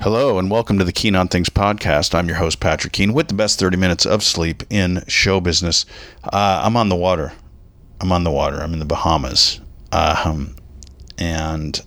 Hello, 0.00 0.38
and 0.38 0.48
welcome 0.48 0.78
to 0.78 0.84
the 0.84 0.92
Keen 0.92 1.16
on 1.16 1.26
Things 1.26 1.50
podcast. 1.50 2.14
I'm 2.14 2.28
your 2.28 2.36
host, 2.36 2.60
Patrick 2.60 2.92
Keen, 2.92 3.12
with 3.12 3.26
the 3.26 3.34
best 3.34 3.58
30 3.58 3.76
minutes 3.78 4.06
of 4.06 4.22
sleep 4.22 4.62
in 4.70 5.02
show 5.08 5.40
business. 5.40 5.86
Uh, 6.22 6.62
I'm 6.64 6.76
on 6.76 6.88
the 6.88 6.94
water. 6.94 7.32
I'm 8.00 8.12
on 8.12 8.22
the 8.22 8.30
water. 8.30 8.62
I'm 8.62 8.72
in 8.72 8.78
the 8.78 8.84
Bahamas. 8.84 9.60
Um, 9.90 10.54
and 11.18 11.84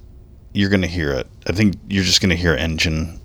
you're 0.51 0.69
going 0.69 0.81
to 0.81 0.89
hear 0.89 1.13
it. 1.13 1.25
I 1.47 1.53
think 1.53 1.75
you're 1.87 2.03
just 2.03 2.19
going 2.19 2.31
to 2.31 2.35
hear 2.35 2.53
engine 2.53 3.21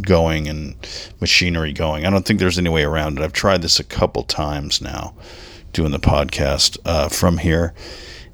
going 0.00 0.48
and 0.48 0.74
machinery 1.20 1.74
going. 1.74 2.06
I 2.06 2.10
don't 2.10 2.24
think 2.24 2.40
there's 2.40 2.58
any 2.58 2.70
way 2.70 2.84
around 2.84 3.18
it. 3.18 3.22
I've 3.22 3.34
tried 3.34 3.60
this 3.60 3.78
a 3.78 3.84
couple 3.84 4.22
times 4.22 4.80
now, 4.80 5.14
doing 5.74 5.90
the 5.90 5.98
podcast 5.98 6.78
uh, 6.86 7.10
from 7.10 7.36
here. 7.36 7.74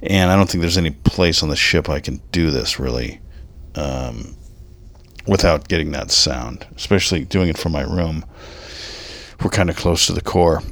And 0.04 0.30
I 0.30 0.36
don't 0.36 0.48
think 0.48 0.61
there's 0.61 0.79
any 0.79 0.93
place 0.93 1.43
on 1.43 1.48
the 1.48 1.56
ship 1.56 1.88
I 1.88 1.98
can 1.98 2.22
do 2.30 2.52
this 2.52 2.79
really. 2.79 3.20
Um, 3.75 4.36
without 5.29 5.68
getting 5.68 5.92
that 5.92 6.10
sound, 6.10 6.66
especially 6.74 7.25
doing 7.25 7.48
it 7.48 7.58
from 7.58 7.72
my 7.72 7.82
room. 7.82 8.25
We're 9.43 9.50
kind 9.50 9.70
of 9.70 9.76
close 9.76 10.07
to 10.07 10.12
the 10.12 10.22
core. 10.22 10.62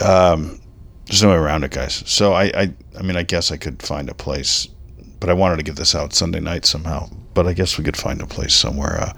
Um, 0.00 0.60
there's 1.06 1.22
no 1.22 1.30
way 1.30 1.36
around 1.36 1.64
it, 1.64 1.72
guys. 1.72 2.02
So 2.06 2.32
I, 2.32 2.44
I, 2.44 2.74
I 2.98 3.02
mean, 3.02 3.16
I 3.16 3.24
guess 3.24 3.52
I 3.52 3.56
could 3.56 3.82
find 3.82 4.08
a 4.08 4.14
place, 4.14 4.68
but 5.20 5.28
I 5.28 5.34
wanted 5.34 5.56
to 5.56 5.62
get 5.64 5.76
this 5.76 5.94
out 5.94 6.14
Sunday 6.14 6.40
night 6.40 6.64
somehow. 6.64 7.10
But 7.34 7.46
I 7.46 7.52
guess 7.52 7.76
we 7.76 7.84
could 7.84 7.96
find 7.96 8.22
a 8.22 8.26
place 8.26 8.54
somewhere 8.54 8.98
uh, 8.98 9.12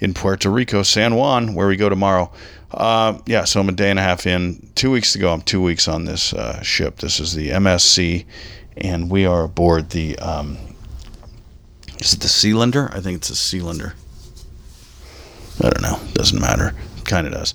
in 0.00 0.12
Puerto 0.12 0.50
Rico, 0.50 0.82
San 0.82 1.14
Juan, 1.14 1.54
where 1.54 1.66
we 1.66 1.76
go 1.76 1.88
tomorrow. 1.88 2.30
Uh, 2.70 3.18
yeah, 3.24 3.44
so 3.44 3.60
I'm 3.60 3.68
a 3.68 3.72
day 3.72 3.88
and 3.88 3.98
a 3.98 4.02
half 4.02 4.26
in. 4.26 4.68
Two 4.74 4.90
weeks 4.90 5.12
to 5.12 5.18
go. 5.18 5.32
I'm 5.32 5.40
two 5.40 5.62
weeks 5.62 5.88
on 5.88 6.04
this 6.04 6.34
uh, 6.34 6.60
ship. 6.60 6.98
This 6.98 7.20
is 7.20 7.34
the 7.34 7.50
MSC, 7.50 8.26
and 8.76 9.10
we 9.10 9.24
are 9.24 9.44
aboard 9.44 9.90
the. 9.90 10.18
Um, 10.18 10.58
is 12.00 12.12
it 12.12 12.20
the 12.20 12.28
Sealander? 12.28 12.94
I 12.94 13.00
think 13.00 13.16
it's 13.16 13.30
a 13.30 13.32
Sealander. 13.32 13.94
I 15.62 15.70
don't 15.70 15.82
know. 15.82 16.00
Doesn't 16.14 16.40
matter. 16.40 16.74
Kind 17.04 17.26
of 17.26 17.32
does. 17.32 17.54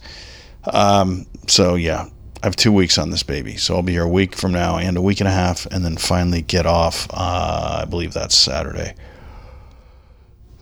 Um, 0.72 1.26
so 1.48 1.76
yeah, 1.76 2.08
I 2.42 2.46
have 2.46 2.56
two 2.56 2.72
weeks 2.72 2.98
on 2.98 3.10
this 3.10 3.24
baby. 3.24 3.58
So 3.58 3.76
I'll 3.76 3.84
be 3.84 3.94
here 3.94 4.04
a 4.04 4.10
week 4.10 4.36
from 4.36 4.54
now 4.54 4.78
and 4.78 4.96
a 4.96 5.02
week 5.02 5.20
and 5.20 5.28
a 5.28 5.32
half, 5.32 5.66
and 5.66 5.84
then 5.84 5.98
finally 5.98 6.42
get 6.42 6.66
off. 6.66 7.08
Uh, 7.12 7.82
I 7.82 7.86
believe 7.86 8.14
that's 8.14 8.36
Saturday, 8.36 8.96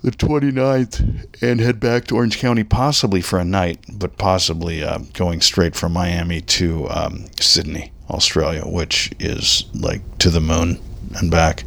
the 0.02 0.12
29th, 0.12 1.42
and 1.44 1.60
head 1.60 1.80
back 1.80 2.06
to 2.06 2.16
Orange 2.16 2.40
County, 2.40 2.64
possibly 2.64 3.22
for 3.22 3.38
a 3.38 3.46
night, 3.46 3.80
but 3.94 4.18
possibly 4.18 4.84
uh, 4.84 5.00
going 5.14 5.42
straight 5.42 5.76
from 5.76 5.94
Miami 5.94 6.42
to 6.42 6.90
um, 6.90 7.26
Sydney, 7.40 7.92
Australia, 8.10 8.64
which 8.66 9.12
is 9.20 9.66
like 9.76 10.02
to 10.18 10.32
the 10.32 10.42
moon 10.42 10.80
and 11.18 11.30
back. 11.30 11.64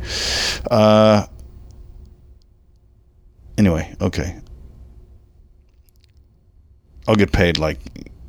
Uh, 0.71 1.27
anyway, 3.57 3.95
okay. 4.01 4.41
I'll 7.11 7.17
get 7.17 7.33
paid 7.33 7.59
like 7.59 7.81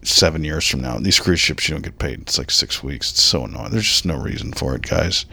seven 0.01 0.43
years 0.43 0.65
from 0.65 0.81
now. 0.81 0.97
These 0.97 1.19
cruise 1.19 1.39
ships, 1.39 1.69
you 1.69 1.75
don't 1.75 1.83
get 1.83 1.99
paid. 1.99 2.19
It's 2.21 2.39
like 2.39 2.49
six 2.49 2.81
weeks. 2.81 3.11
It's 3.11 3.21
so 3.21 3.45
annoying. 3.45 3.69
There's 3.69 3.85
just 3.85 4.07
no 4.07 4.17
reason 4.17 4.53
for 4.53 4.73
it, 4.73 4.81
guys. 4.81 5.27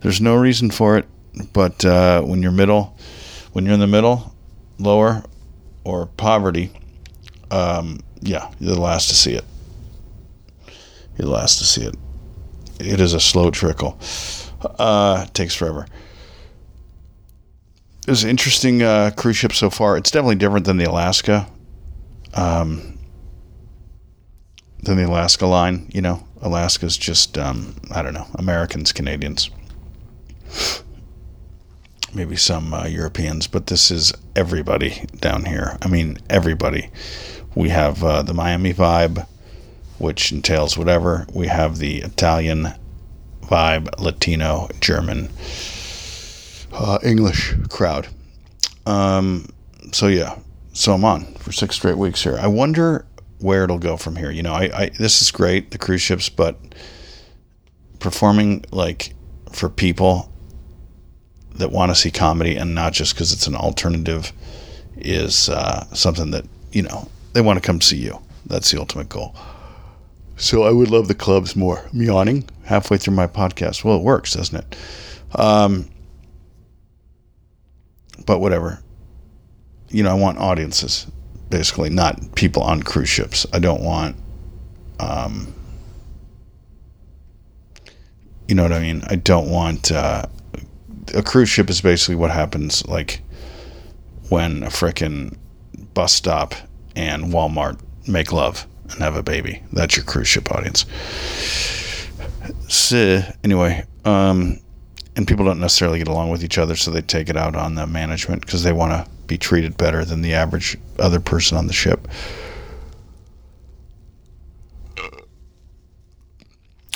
There's 0.00 0.20
no 0.20 0.34
reason 0.34 0.72
for 0.72 0.98
it. 0.98 1.06
But 1.52 1.84
uh, 1.84 2.22
when 2.22 2.42
you're 2.42 2.50
middle, 2.50 2.96
when 3.52 3.64
you're 3.64 3.74
in 3.74 3.80
the 3.80 3.86
middle, 3.86 4.34
lower, 4.80 5.22
or 5.84 6.06
poverty, 6.06 6.72
um, 7.52 8.00
yeah, 8.22 8.50
you're 8.58 8.74
the 8.74 8.80
last 8.80 9.08
to 9.10 9.14
see 9.14 9.34
it. 9.34 9.44
You're 11.16 11.26
the 11.26 11.30
last 11.30 11.58
to 11.58 11.64
see 11.64 11.84
it. 11.84 11.94
It 12.80 13.00
is 13.00 13.14
a 13.14 13.20
slow 13.20 13.52
trickle. 13.52 14.00
Uh, 14.64 15.26
it 15.28 15.34
takes 15.34 15.54
forever. 15.54 15.86
It 18.08 18.10
was 18.10 18.24
an 18.24 18.30
interesting 18.30 18.82
uh, 18.82 19.12
cruise 19.16 19.36
ship 19.36 19.52
so 19.52 19.70
far. 19.70 19.96
It's 19.96 20.10
definitely 20.10 20.34
different 20.34 20.66
than 20.66 20.76
the 20.76 20.90
Alaska 20.90 21.46
um, 22.34 22.98
than 24.82 24.96
the 24.96 25.06
Alaska 25.06 25.46
line. 25.46 25.90
You 25.92 26.02
know, 26.02 26.26
Alaska's 26.42 26.96
just 26.96 27.38
um, 27.38 27.76
I 27.90 28.02
don't 28.02 28.14
know 28.14 28.26
Americans, 28.34 28.92
Canadians, 28.92 29.50
maybe 32.14 32.36
some 32.36 32.72
uh, 32.74 32.86
Europeans, 32.86 33.46
but 33.46 33.66
this 33.66 33.90
is 33.90 34.12
everybody 34.34 35.06
down 35.20 35.44
here. 35.44 35.78
I 35.82 35.88
mean, 35.88 36.18
everybody. 36.28 36.90
We 37.54 37.70
have 37.70 38.04
uh, 38.04 38.22
the 38.22 38.34
Miami 38.34 38.72
vibe, 38.72 39.26
which 39.98 40.30
entails 40.30 40.78
whatever. 40.78 41.26
We 41.34 41.48
have 41.48 41.78
the 41.78 41.98
Italian 41.98 42.68
vibe, 43.42 44.00
Latino, 44.00 44.68
German, 44.80 45.28
uh, 46.72 46.98
English 47.02 47.54
crowd. 47.68 48.06
Um, 48.86 49.48
so 49.92 50.06
yeah, 50.06 50.38
so 50.80 50.94
I'm 50.94 51.04
on 51.04 51.26
for 51.34 51.52
six 51.52 51.76
straight 51.76 51.98
weeks 51.98 52.22
here. 52.22 52.38
I 52.40 52.46
wonder 52.46 53.04
where 53.38 53.64
it'll 53.64 53.78
go 53.78 53.98
from 53.98 54.16
here. 54.16 54.30
You 54.30 54.42
know, 54.42 54.54
I, 54.54 54.70
I 54.74 54.88
this 54.88 55.20
is 55.20 55.30
great, 55.30 55.72
the 55.72 55.78
cruise 55.78 56.00
ships, 56.00 56.30
but 56.30 56.56
performing 57.98 58.64
like 58.72 59.12
for 59.52 59.68
people 59.68 60.32
that 61.56 61.70
want 61.70 61.90
to 61.90 61.94
see 61.94 62.10
comedy 62.10 62.56
and 62.56 62.74
not 62.74 62.94
just 62.94 63.14
because 63.14 63.30
it's 63.30 63.46
an 63.46 63.54
alternative 63.54 64.32
is 64.96 65.50
uh, 65.50 65.84
something 65.92 66.30
that 66.30 66.46
you 66.72 66.80
know 66.80 67.10
they 67.34 67.42
want 67.42 67.58
to 67.58 67.66
come 67.66 67.82
see 67.82 67.98
you. 67.98 68.18
That's 68.46 68.70
the 68.70 68.80
ultimate 68.80 69.10
goal. 69.10 69.36
So 70.38 70.62
I 70.62 70.70
would 70.70 70.90
love 70.90 71.08
the 71.08 71.14
clubs 71.14 71.54
more. 71.54 71.84
I'm 71.92 72.00
yawning 72.00 72.48
halfway 72.64 72.96
through 72.96 73.16
my 73.16 73.26
podcast. 73.26 73.84
Well, 73.84 73.96
it 73.96 74.02
works, 74.02 74.32
doesn't 74.32 74.56
it? 74.56 75.38
Um, 75.38 75.90
but 78.24 78.38
whatever 78.38 78.82
you 79.90 80.02
know, 80.02 80.10
I 80.10 80.14
want 80.14 80.38
audiences, 80.38 81.06
basically, 81.50 81.90
not 81.90 82.34
people 82.34 82.62
on 82.62 82.82
cruise 82.82 83.08
ships. 83.08 83.46
I 83.52 83.58
don't 83.58 83.82
want, 83.82 84.16
um, 84.98 85.52
you 88.48 88.54
know 88.54 88.62
what 88.62 88.72
I 88.72 88.80
mean? 88.80 89.02
I 89.08 89.16
don't 89.16 89.50
want, 89.50 89.90
uh, 89.90 90.26
a 91.14 91.22
cruise 91.22 91.48
ship 91.48 91.70
is 91.70 91.80
basically 91.80 92.14
what 92.14 92.30
happens 92.30 92.86
like 92.86 93.22
when 94.28 94.62
a 94.62 94.68
frickin' 94.68 95.36
bus 95.92 96.12
stop 96.12 96.54
and 96.94 97.32
Walmart 97.32 97.80
make 98.06 98.32
love 98.32 98.66
and 98.90 99.00
have 99.00 99.16
a 99.16 99.22
baby. 99.22 99.62
That's 99.72 99.96
your 99.96 100.04
cruise 100.04 100.28
ship 100.28 100.52
audience. 100.52 100.86
So, 102.68 103.22
anyway, 103.42 103.84
um, 104.04 104.60
and 105.16 105.26
people 105.26 105.44
don't 105.44 105.60
necessarily 105.60 105.98
get 105.98 106.08
along 106.08 106.30
with 106.30 106.44
each 106.44 106.58
other, 106.58 106.76
so 106.76 106.90
they 106.90 107.02
take 107.02 107.28
it 107.28 107.36
out 107.36 107.56
on 107.56 107.74
the 107.74 107.86
management 107.86 108.42
because 108.42 108.62
they 108.62 108.72
want 108.72 108.92
to 108.92 109.10
be 109.30 109.38
treated 109.38 109.78
better 109.78 110.04
than 110.04 110.20
the 110.22 110.34
average 110.34 110.76
other 110.98 111.20
person 111.20 111.56
on 111.56 111.68
the 111.68 111.72
ship. 111.72 112.08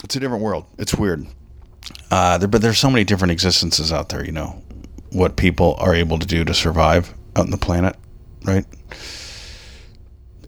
It's 0.02 0.16
a 0.16 0.20
different 0.20 0.42
world. 0.42 0.66
It's 0.76 0.94
weird. 0.94 1.26
Uh, 2.10 2.36
there, 2.36 2.48
but 2.48 2.60
there's 2.60 2.78
so 2.78 2.90
many 2.90 3.04
different 3.04 3.32
existences 3.32 3.92
out 3.92 4.10
there. 4.10 4.24
You 4.24 4.32
know 4.32 4.62
what 5.12 5.36
people 5.36 5.76
are 5.78 5.94
able 5.94 6.18
to 6.18 6.26
do 6.26 6.44
to 6.44 6.52
survive 6.52 7.14
out 7.36 7.44
on 7.44 7.50
the 7.50 7.56
planet, 7.56 7.96
right? 8.44 8.66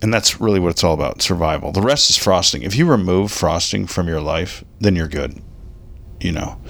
And 0.02 0.12
that's 0.12 0.40
really 0.40 0.58
what 0.60 0.70
it's 0.70 0.84
all 0.84 0.92
about 0.92 1.22
survival. 1.22 1.72
The 1.72 1.80
rest 1.80 2.10
is 2.10 2.16
frosting. 2.16 2.62
If 2.62 2.74
you 2.74 2.84
remove 2.84 3.30
frosting 3.30 3.86
from 3.86 4.08
your 4.08 4.20
life, 4.20 4.64
then 4.80 4.96
you're 4.96 5.08
good. 5.08 5.40
You 6.20 6.32
know, 6.32 6.60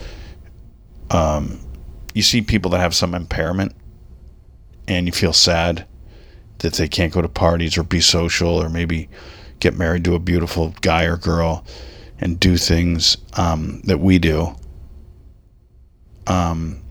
um, 1.11 1.59
you 2.15 2.23
see 2.23 2.43
people 2.43 2.71
that 2.73 2.81
have 2.81 2.95
some 2.95 3.15
impairment 3.15 3.75
and 4.89 5.07
you 5.07 5.13
feel 5.13 5.33
sad 5.33 5.87
that 6.59 6.75
they 6.75 6.89
can't 6.89 7.13
go 7.13 7.21
to 7.21 7.29
parties 7.29 7.77
or 7.77 7.83
be 7.83 8.01
social 8.01 8.51
or 8.51 8.69
maybe 8.69 9.09
get 9.61 9.77
married 9.77 10.05
to 10.05 10.15
a 10.15 10.19
beautiful 10.19 10.75
guy 10.81 11.05
or 11.05 11.17
girl 11.17 11.65
and 12.19 12.41
do 12.41 12.57
things 12.57 13.17
um, 13.35 13.81
that 13.85 14.01
we 14.01 14.19
do 14.19 14.55
um, 16.27 16.83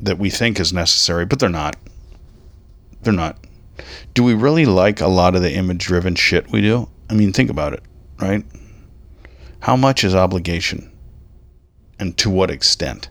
that 0.00 0.18
we 0.18 0.30
think 0.30 0.58
is 0.58 0.72
necessary, 0.72 1.24
but 1.24 1.38
they're 1.38 1.48
not. 1.48 1.76
They're 3.02 3.12
not. 3.12 3.38
Do 4.14 4.22
we 4.22 4.34
really 4.34 4.66
like 4.66 5.00
a 5.00 5.06
lot 5.06 5.34
of 5.34 5.42
the 5.42 5.52
image 5.52 5.84
driven 5.84 6.14
shit 6.14 6.50
we 6.50 6.60
do? 6.60 6.88
I 7.10 7.14
mean, 7.14 7.32
think 7.32 7.50
about 7.50 7.72
it, 7.72 7.82
right? 8.20 8.44
How 9.60 9.76
much 9.76 10.04
is 10.04 10.14
obligation? 10.14 10.90
And 11.98 12.16
to 12.18 12.30
what 12.30 12.50
extent 12.50 13.08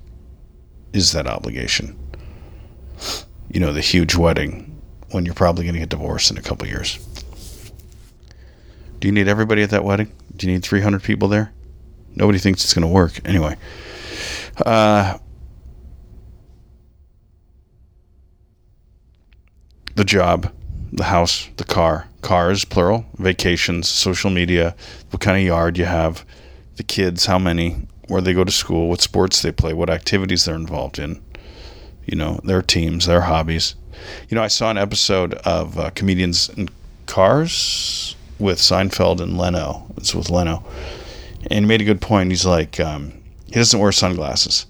is 0.94 1.12
that 1.14 1.28
obligation? 1.28 1.98
You 3.54 3.60
know, 3.60 3.72
the 3.72 3.82
huge 3.82 4.16
wedding 4.16 4.82
when 5.12 5.26
you're 5.26 5.36
probably 5.36 5.64
going 5.64 5.76
to 5.76 5.80
get 5.80 5.90
divorced 5.90 6.32
in 6.32 6.38
a 6.38 6.42
couple 6.42 6.68
years. 6.68 6.98
Do 9.00 9.08
you 9.08 9.12
need 9.12 9.28
everybody 9.28 9.62
at 9.62 9.70
that 9.70 9.84
wedding? 9.84 10.12
Do 10.36 10.48
you 10.48 10.54
need 10.54 10.64
300 10.64 11.04
people 11.04 11.28
there? 11.28 11.54
Nobody 12.16 12.40
thinks 12.40 12.64
it's 12.64 12.74
going 12.74 12.88
to 12.88 12.92
work. 12.92 13.20
Anyway, 13.28 13.56
uh, 14.66 15.18
the 19.96 20.04
job, 20.04 20.52
the 20.92 21.04
house, 21.04 21.48
the 21.58 21.64
car, 21.64 22.08
cars, 22.22 22.66
plural, 22.66 23.06
vacations, 23.18 23.88
social 23.88 24.32
media, 24.32 24.76
what 25.12 25.22
kind 25.22 25.38
of 25.38 25.44
yard 25.44 25.78
you 25.78 25.86
have, 25.86 26.26
the 26.78 26.84
kids, 26.84 27.26
how 27.26 27.38
many, 27.38 27.88
where 28.08 28.22
they 28.22 28.34
go 28.34 28.44
to 28.44 28.52
school, 28.52 28.90
what 28.90 29.02
sports 29.02 29.42
they 29.42 29.52
play, 29.52 29.74
what 29.74 29.90
activities 29.90 30.46
they're 30.46 30.56
involved 30.56 30.98
in, 30.98 31.22
you 32.06 32.18
know, 32.18 32.40
their 32.44 32.62
teams, 32.62 33.06
their 33.06 33.22
hobbies. 33.22 33.76
You 34.30 34.36
know, 34.36 34.44
I 34.44 34.48
saw 34.48 34.70
an 34.70 34.78
episode 34.78 35.34
of 35.46 35.78
uh, 35.78 35.90
Comedians 35.92 36.50
in 36.50 36.70
Cars 37.06 38.16
with 38.40 38.58
Seinfeld 38.58 39.22
and 39.22 39.38
Leno. 39.38 39.86
It's 39.98 40.14
with 40.14 40.30
Leno. 40.30 40.64
And 41.50 41.66
he 41.66 41.68
made 41.68 41.82
a 41.82 41.86
good 41.86 42.02
point. 42.02 42.30
He's 42.30 42.46
like, 42.46 42.80
um, 42.80 43.14
he 43.48 43.54
doesn't 43.54 43.80
wear 43.80 43.92
sunglasses. 43.92 44.66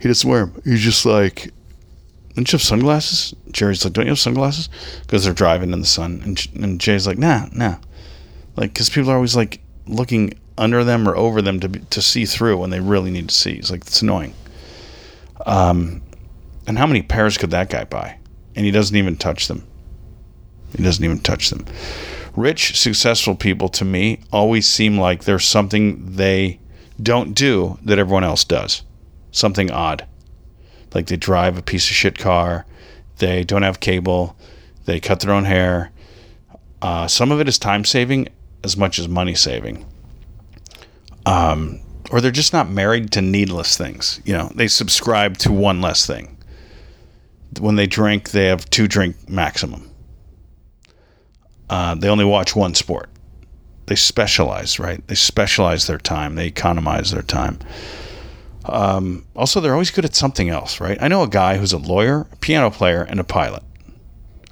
He 0.00 0.08
doesn't 0.08 0.28
wear 0.28 0.46
them. 0.46 0.62
He's 0.64 0.80
just 0.80 1.06
like, 1.06 1.52
don't 2.34 2.50
you 2.50 2.56
have 2.56 2.62
sunglasses? 2.62 3.34
Jerry's 3.50 3.84
like, 3.84 3.92
don't 3.92 4.06
you 4.06 4.12
have 4.12 4.18
sunglasses? 4.18 4.68
Because 5.02 5.24
they're 5.24 5.34
driving 5.34 5.72
in 5.72 5.80
the 5.80 5.86
sun. 5.86 6.22
And, 6.24 6.48
and 6.62 6.80
Jay's 6.80 7.06
like, 7.06 7.18
nah, 7.18 7.46
nah. 7.52 7.76
Like, 8.56 8.72
because 8.72 8.90
people 8.90 9.10
are 9.10 9.16
always 9.16 9.36
like 9.36 9.60
looking 9.86 10.34
under 10.58 10.82
them 10.84 11.08
or 11.08 11.16
over 11.16 11.42
them 11.42 11.60
to, 11.60 11.68
to 11.68 12.02
see 12.02 12.24
through 12.24 12.56
when 12.58 12.70
they 12.70 12.80
really 12.80 13.10
need 13.10 13.28
to 13.28 13.34
see. 13.34 13.52
It's 13.52 13.70
like, 13.70 13.82
it's 13.82 14.02
annoying. 14.02 14.34
Um, 15.46 16.02
and 16.66 16.78
how 16.78 16.86
many 16.86 17.02
pairs 17.02 17.38
could 17.38 17.50
that 17.50 17.70
guy 17.70 17.84
buy? 17.84 18.18
And 18.54 18.64
he 18.64 18.70
doesn't 18.70 18.96
even 18.96 19.16
touch 19.16 19.48
them. 19.48 19.66
He 20.76 20.82
doesn't 20.82 21.04
even 21.04 21.20
touch 21.20 21.50
them. 21.50 21.66
Rich, 22.36 22.78
successful 22.78 23.34
people 23.34 23.68
to 23.70 23.84
me 23.84 24.20
always 24.32 24.66
seem 24.66 24.98
like 24.98 25.24
there's 25.24 25.44
something 25.44 26.16
they 26.16 26.60
don't 27.02 27.34
do 27.34 27.78
that 27.84 27.98
everyone 27.98 28.24
else 28.24 28.44
does. 28.44 28.82
Something 29.32 29.70
odd. 29.70 30.06
Like 30.94 31.06
they 31.06 31.16
drive 31.16 31.58
a 31.58 31.62
piece 31.62 31.88
of 31.88 31.96
shit 31.96 32.18
car, 32.18 32.66
they 33.18 33.44
don't 33.44 33.62
have 33.62 33.80
cable, 33.80 34.36
they 34.84 35.00
cut 35.00 35.20
their 35.20 35.32
own 35.32 35.44
hair. 35.44 35.90
Uh, 36.80 37.06
some 37.06 37.32
of 37.32 37.40
it 37.40 37.48
is 37.48 37.58
time 37.58 37.84
saving 37.84 38.28
as 38.64 38.76
much 38.76 38.98
as 38.98 39.08
money 39.08 39.34
saving. 39.34 39.86
Um, 41.26 41.80
or 42.12 42.20
they're 42.20 42.30
just 42.30 42.52
not 42.52 42.70
married 42.70 43.10
to 43.12 43.22
needless 43.22 43.76
things. 43.76 44.20
You 44.24 44.34
know, 44.34 44.52
they 44.54 44.68
subscribe 44.68 45.38
to 45.38 45.50
one 45.50 45.80
less 45.80 46.06
thing. 46.06 46.36
When 47.58 47.76
they 47.76 47.86
drink, 47.86 48.30
they 48.30 48.46
have 48.46 48.68
two 48.70 48.86
drink 48.86 49.28
maximum. 49.28 49.90
Uh, 51.70 51.94
they 51.94 52.08
only 52.08 52.26
watch 52.26 52.54
one 52.54 52.74
sport. 52.74 53.08
They 53.86 53.96
specialize, 53.96 54.78
right? 54.78 55.06
They 55.08 55.14
specialize 55.14 55.86
their 55.86 55.98
time. 55.98 56.34
They 56.34 56.46
economize 56.46 57.10
their 57.10 57.22
time. 57.22 57.58
Um, 58.66 59.26
also, 59.34 59.60
they're 59.60 59.72
always 59.72 59.90
good 59.90 60.04
at 60.04 60.14
something 60.14 60.50
else, 60.50 60.80
right? 60.80 60.98
I 61.00 61.08
know 61.08 61.22
a 61.22 61.28
guy 61.28 61.56
who's 61.56 61.72
a 61.72 61.78
lawyer, 61.78 62.26
a 62.30 62.36
piano 62.36 62.70
player, 62.70 63.02
and 63.02 63.18
a 63.18 63.24
pilot. 63.24 63.62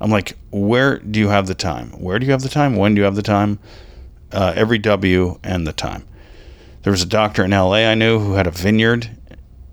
I'm 0.00 0.10
like, 0.10 0.36
where 0.50 0.98
do 0.98 1.20
you 1.20 1.28
have 1.28 1.46
the 1.46 1.54
time? 1.54 1.90
Where 1.90 2.18
do 2.18 2.24
you 2.24 2.32
have 2.32 2.42
the 2.42 2.48
time? 2.48 2.74
When 2.74 2.94
do 2.94 3.00
you 3.00 3.04
have 3.04 3.16
the 3.16 3.22
time? 3.22 3.58
Uh, 4.32 4.52
every 4.56 4.78
W 4.78 5.38
and 5.44 5.66
the 5.66 5.72
time. 5.72 6.04
There 6.82 6.90
was 6.90 7.02
a 7.02 7.06
doctor 7.06 7.44
in 7.44 7.50
LA 7.50 7.84
I 7.86 7.94
knew 7.94 8.18
who 8.18 8.34
had 8.34 8.46
a 8.46 8.50
vineyard 8.50 9.10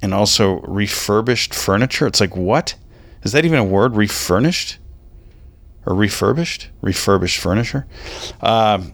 and 0.01 0.13
also 0.13 0.59
refurbished 0.61 1.53
furniture. 1.55 2.07
It's 2.07 2.19
like, 2.19 2.35
what? 2.35 2.75
Is 3.23 3.31
that 3.31 3.45
even 3.45 3.59
a 3.59 3.63
word? 3.63 3.95
Refurnished? 3.95 4.77
Or 5.85 5.95
refurbished? 5.95 6.69
Refurbished 6.81 7.39
furniture? 7.39 7.87
Um, 8.41 8.93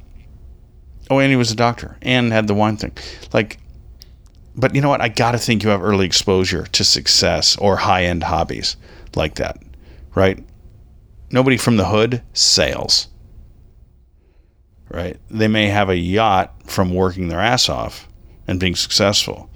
oh, 1.10 1.20
and 1.20 1.30
he 1.30 1.36
was 1.36 1.52
a 1.52 1.56
doctor 1.56 1.98
and 2.02 2.32
had 2.32 2.48
the 2.48 2.54
wine 2.54 2.78
thing. 2.78 2.92
Like, 3.34 3.60
but 4.56 4.76
you 4.76 4.82
know 4.82 4.90
what? 4.90 5.02
I 5.02 5.10
got 5.10 5.32
to 5.32 5.40
think 5.40 5.64
you 5.64 5.70
have 5.70 5.82
early 5.82 6.06
exposure 6.06 6.68
to 6.68 6.84
success 6.84 7.58
or 7.58 7.76
high 7.78 8.06
end 8.06 8.24
hobbies 8.24 8.78
like 9.16 9.36
that, 9.36 9.58
right? 10.14 10.44
Nobody 11.32 11.58
from 11.58 11.78
the 11.78 11.86
hood 11.86 12.22
sails, 12.34 13.08
right? 14.94 15.20
They 15.30 15.48
may 15.48 15.68
have 15.68 15.90
a 15.90 15.98
yacht 15.98 16.54
from 16.66 16.94
working 16.94 17.28
their 17.28 17.42
ass 17.42 17.68
off 17.68 18.08
and 18.48 18.60
being 18.60 18.76
successful, 18.76 19.50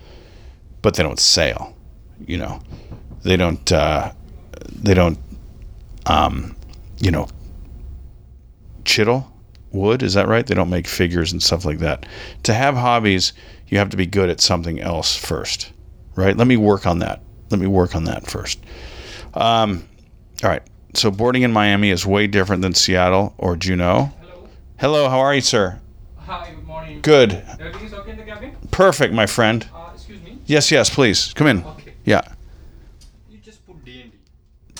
but 0.81 0.95
they 0.95 1.03
don't 1.03 1.19
sail, 1.19 1.75
you 2.25 2.37
know? 2.37 2.59
They 3.23 3.37
don't, 3.37 3.71
uh, 3.71 4.11
they 4.71 4.93
don't, 4.93 5.19
um, 6.05 6.55
you 6.99 7.11
know, 7.11 7.27
chittle 8.85 9.31
wood. 9.71 10.01
Is 10.01 10.13
that 10.13 10.27
right? 10.27 10.45
They 10.45 10.55
don't 10.55 10.69
make 10.69 10.87
figures 10.87 11.31
and 11.31 11.43
stuff 11.43 11.65
like 11.65 11.79
that. 11.79 12.05
To 12.43 12.53
have 12.53 12.75
hobbies, 12.75 13.33
you 13.67 13.77
have 13.77 13.89
to 13.89 13.97
be 13.97 14.05
good 14.05 14.29
at 14.29 14.39
something 14.39 14.79
else 14.79 15.15
first, 15.15 15.71
right? 16.15 16.35
Let 16.35 16.47
me 16.47 16.57
work 16.57 16.87
on 16.87 16.99
that. 16.99 17.21
Let 17.49 17.59
me 17.59 17.67
work 17.67 17.95
on 17.95 18.05
that 18.05 18.29
first. 18.29 18.59
Um, 19.33 19.87
all 20.43 20.49
right. 20.49 20.63
So 20.93 21.11
boarding 21.11 21.43
in 21.43 21.51
Miami 21.51 21.89
is 21.91 22.05
way 22.05 22.27
different 22.27 22.61
than 22.61 22.73
Seattle 22.73 23.35
or 23.37 23.55
Juneau. 23.55 24.11
Hello. 24.79 25.09
How 25.09 25.19
are 25.19 25.33
you, 25.33 25.41
sir? 25.41 25.79
Hi, 26.17 26.51
good 26.53 26.65
morning. 26.67 27.01
Good. 27.01 27.33
Everything 27.33 27.85
is 27.85 27.93
okay 27.93 28.11
in 28.11 28.17
the 28.17 28.23
cabin? 28.23 28.55
Perfect, 28.69 29.11
my 29.11 29.25
friend. 29.25 29.67
Uh, 29.73 29.89
excuse 29.93 30.21
me. 30.21 30.39
Yes, 30.45 30.69
yes. 30.71 30.89
Please 30.93 31.33
come 31.33 31.47
in. 31.47 31.63
Okay. 31.63 31.93
Yeah. 32.05 32.21
You 33.29 33.39
just 33.39 33.65
put 33.65 33.83
DND. 33.83 34.11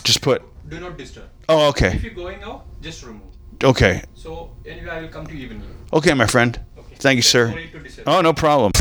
Just 0.04 0.22
put. 0.22 0.44
Do 0.70 0.80
not 0.80 0.98
disturb. 0.98 1.30
Oh, 1.50 1.70
okay. 1.70 1.96
If 1.96 2.04
you're 2.04 2.14
going 2.14 2.44
out, 2.44 2.66
just 2.82 3.04
remove. 3.04 3.24
Okay. 3.64 4.04
So 4.14 4.52
anyway, 4.68 4.90
I 4.90 5.02
will 5.02 5.08
come 5.08 5.26
to 5.26 5.34
evening. 5.34 5.64
Okay, 5.92 6.14
my 6.14 6.28
friend. 6.28 6.60
Okay. 6.78 6.96
Thank 7.00 7.16
you, 7.16 7.24
sir. 7.24 7.58
Oh, 8.06 8.22
no 8.22 8.34
problem. 8.34 8.74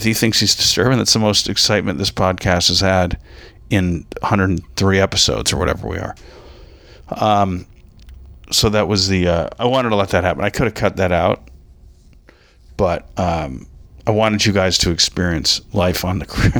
He 0.00 0.12
thinks 0.12 0.40
he's 0.40 0.54
disturbing. 0.54 0.98
That's 0.98 1.12
the 1.14 1.18
most 1.18 1.48
excitement 1.48 1.98
this 1.98 2.10
podcast 2.10 2.68
has 2.68 2.80
had 2.80 3.18
in 3.70 4.04
103 4.20 4.98
episodes 5.00 5.52
or 5.52 5.56
whatever 5.56 5.88
we 5.88 5.96
are. 5.96 6.14
Um, 7.08 7.66
so 8.50 8.68
that 8.70 8.88
was 8.88 9.08
the. 9.08 9.28
Uh, 9.28 9.48
I 9.58 9.66
wanted 9.66 9.90
to 9.90 9.96
let 9.96 10.10
that 10.10 10.24
happen. 10.24 10.44
I 10.44 10.50
could 10.50 10.64
have 10.64 10.74
cut 10.74 10.96
that 10.96 11.12
out, 11.12 11.48
but 12.76 13.08
um, 13.18 13.66
I 14.06 14.10
wanted 14.10 14.44
you 14.44 14.52
guys 14.52 14.78
to 14.78 14.90
experience 14.90 15.60
life 15.72 16.04
on 16.04 16.18
the 16.18 16.26
crew. 16.26 16.50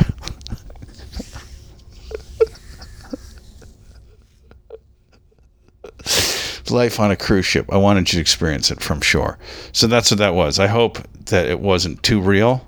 life 6.70 7.00
on 7.00 7.10
a 7.10 7.16
cruise 7.16 7.46
ship. 7.46 7.66
I 7.72 7.76
wanted 7.76 8.12
you 8.12 8.18
to 8.18 8.20
experience 8.20 8.70
it 8.70 8.80
from 8.80 9.00
shore. 9.00 9.38
So 9.72 9.86
that's 9.86 10.10
what 10.10 10.18
that 10.18 10.34
was. 10.34 10.58
I 10.58 10.66
hope 10.68 10.98
that 11.26 11.46
it 11.48 11.60
wasn't 11.60 12.02
too 12.02 12.20
real 12.20 12.66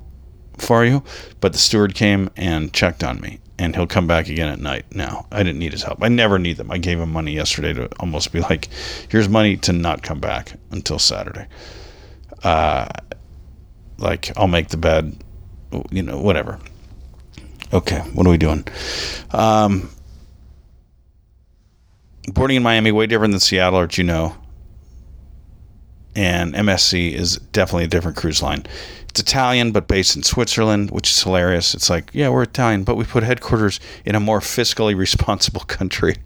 for 0.58 0.84
you, 0.84 1.02
but 1.40 1.52
the 1.52 1.58
steward 1.58 1.94
came 1.94 2.30
and 2.36 2.72
checked 2.72 3.04
on 3.04 3.20
me, 3.20 3.38
and 3.62 3.76
he'll 3.76 3.86
come 3.86 4.08
back 4.08 4.28
again 4.28 4.48
at 4.48 4.58
night. 4.58 4.84
Now, 4.92 5.24
I 5.30 5.44
didn't 5.44 5.60
need 5.60 5.70
his 5.70 5.84
help. 5.84 6.02
I 6.02 6.08
never 6.08 6.36
need 6.36 6.56
them. 6.56 6.72
I 6.72 6.78
gave 6.78 6.98
him 6.98 7.12
money 7.12 7.32
yesterday 7.32 7.72
to 7.74 7.88
almost 8.00 8.32
be 8.32 8.40
like, 8.40 8.68
here's 9.08 9.28
money 9.28 9.56
to 9.58 9.72
not 9.72 10.02
come 10.02 10.18
back 10.18 10.54
until 10.72 10.98
Saturday. 10.98 11.46
Uh, 12.42 12.88
like, 13.98 14.36
I'll 14.36 14.48
make 14.48 14.70
the 14.70 14.76
bed, 14.76 15.16
you 15.92 16.02
know, 16.02 16.18
whatever. 16.18 16.58
Okay, 17.72 18.00
what 18.14 18.26
are 18.26 18.30
we 18.30 18.36
doing? 18.36 18.66
Um, 19.30 19.90
boarding 22.26 22.56
in 22.56 22.64
Miami 22.64 22.90
way 22.90 23.06
different 23.06 23.30
than 23.30 23.38
Seattle 23.40 23.78
or 23.78 23.86
Juneau. 23.86 24.34
And 26.16 26.52
MSC 26.52 27.12
is 27.12 27.36
definitely 27.36 27.84
a 27.84 27.88
different 27.88 28.16
cruise 28.16 28.42
line. 28.42 28.66
It's 29.12 29.20
Italian, 29.20 29.72
but 29.72 29.88
based 29.88 30.16
in 30.16 30.22
Switzerland, 30.22 30.90
which 30.90 31.10
is 31.10 31.22
hilarious. 31.22 31.74
It's 31.74 31.90
like, 31.90 32.08
yeah, 32.14 32.30
we're 32.30 32.44
Italian, 32.44 32.82
but 32.82 32.96
we 32.96 33.04
put 33.04 33.22
headquarters 33.22 33.78
in 34.06 34.14
a 34.14 34.20
more 34.20 34.40
fiscally 34.40 34.96
responsible 35.06 35.60
country. 35.60 36.16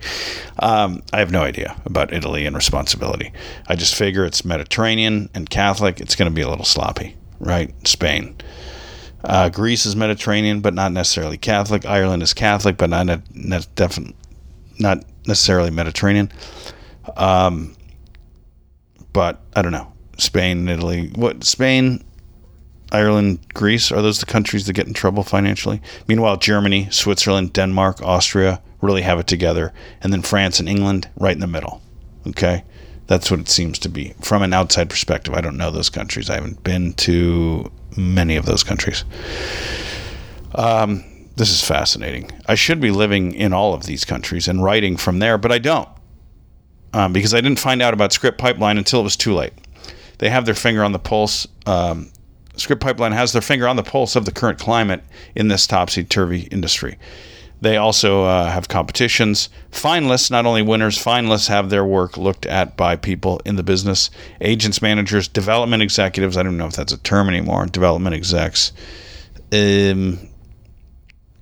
Um, 0.61 1.03
I 1.13 1.19
have 1.19 1.33
no 1.33 1.43
idea 1.43 1.75
about 1.85 2.13
Italy 2.13 2.47
and 2.47 2.55
responsibility. 2.55 3.33
I 3.67 3.75
just 3.75 3.97
figure 3.97 4.25
it's 4.25 4.45
Mediterranean 4.45 5.29
and 5.35 5.51
Catholic. 5.51 6.01
It's 6.01 6.15
going 6.15 6.31
to 6.31 6.35
be 6.35 6.43
a 6.43 6.49
little 6.49 6.65
sloppy, 6.65 7.17
right? 7.41 7.75
Spain. 7.89 8.37
Uh, 9.25 9.49
Greece 9.49 9.85
is 9.85 9.97
Mediterranean, 9.97 10.61
but 10.61 10.73
not 10.73 10.93
necessarily 10.93 11.39
Catholic. 11.39 11.85
Ireland 11.85 12.23
is 12.23 12.33
Catholic, 12.33 12.77
but 12.77 12.89
not, 12.89 13.21
not 13.35 13.69
not 14.79 15.05
necessarily 15.27 15.73
Mediterranean. 15.73 16.31
Um, 17.17 17.75
but 19.13 19.41
I 19.57 19.63
don't 19.63 19.73
know. 19.73 19.93
Spain, 20.19 20.69
Italy, 20.69 21.11
what 21.17 21.43
Spain, 21.43 22.05
Ireland, 22.93 23.41
Greece 23.55 23.91
are 23.91 24.03
those 24.03 24.21
the 24.21 24.27
countries 24.27 24.67
that 24.67 24.75
get 24.75 24.87
in 24.87 24.95
trouble 24.95 25.23
financially? 25.23 25.81
Meanwhile, 26.07 26.37
Germany, 26.39 26.89
Switzerland, 26.91 27.53
Denmark, 27.53 28.03
Austria 28.03 28.63
really 28.81 29.03
have 29.03 29.19
it 29.19 29.27
together, 29.27 29.73
and 30.01 30.13
then 30.13 30.23
France 30.23 30.61
and 30.61 30.69
England 30.69 31.09
right 31.17 31.35
in 31.35 31.41
the 31.41 31.47
middle. 31.47 31.83
Okay, 32.27 32.65
that's 33.07 33.31
what 33.31 33.41
it 33.41 33.49
seems 33.49 33.79
to 33.81 33.89
be 33.89 34.15
from 34.21 34.43
an 34.43 34.53
outside 34.53 34.89
perspective. 34.89 35.35
I 35.35 35.41
don't 35.41 35.57
know 35.57 35.71
those 35.71 35.91
countries. 35.91 36.31
I 36.31 36.35
haven't 36.35 36.63
been 36.63 36.93
to 36.95 37.71
many 37.97 38.37
of 38.37 38.47
those 38.47 38.63
countries. 38.63 39.05
Um, 40.55 41.05
this 41.37 41.51
is 41.51 41.63
fascinating. 41.63 42.31
I 42.47 42.55
should 42.55 42.81
be 42.81 42.91
living 42.91 43.35
in 43.35 43.53
all 43.53 43.75
of 43.75 43.85
these 43.85 44.05
countries 44.05 44.49
and 44.49 44.63
writing 44.63 44.97
from 44.97 45.19
there, 45.19 45.39
but 45.39 45.53
I 45.53 45.59
don't 45.59 45.89
um, 46.97 47.13
because 47.13 47.35
I 47.35 47.43
didn't 47.43 47.59
find 47.59 47.83
out 47.83 47.93
about 47.93 48.13
Script 48.13 48.39
Pipeline 48.39 48.79
until 48.79 49.01
it 49.01 49.05
was 49.05 49.17
too 49.17 49.35
late. 49.35 49.53
They 50.19 50.31
have 50.31 50.47
their 50.47 50.55
finger 50.55 50.83
on 50.83 50.93
the 50.93 50.99
pulse. 50.99 51.47
Um, 51.67 52.11
Script 52.57 52.83
Pipeline 52.83 53.13
has 53.13 53.33
their 53.33 53.43
finger 53.43 53.69
on 53.69 53.77
the 53.77 53.83
pulse 53.83 54.17
of 54.17 54.25
the 54.25 54.33
current 54.33 54.59
climate 54.59 55.03
in 55.35 55.49
this 55.49 55.67
topsy 55.67 56.05
turvy 56.05 56.43
industry. 56.51 56.99
They 57.61 57.77
also 57.77 58.25
uh, 58.25 58.51
have 58.51 58.69
competitions. 58.69 59.49
Finalists, 59.71 60.31
not 60.31 60.45
only 60.45 60.63
winners, 60.63 61.03
finalists 61.03 61.49
have 61.49 61.71
their 61.71 61.85
work 61.85 62.17
looked 62.17 62.45
at 62.45 62.77
by 62.77 62.97
people 62.97 63.41
in 63.45 63.57
the 63.57 63.63
business 63.63 64.11
agents, 64.41 64.83
managers, 64.83 65.27
development 65.27 65.83
executives. 65.83 66.37
I 66.37 66.43
don't 66.43 66.59
know 66.59 66.67
if 66.67 66.75
that's 66.75 66.93
a 66.93 66.99
term 66.99 67.29
anymore. 67.29 67.67
Development 67.67 68.15
execs. 68.15 68.73
Um, 69.53 70.29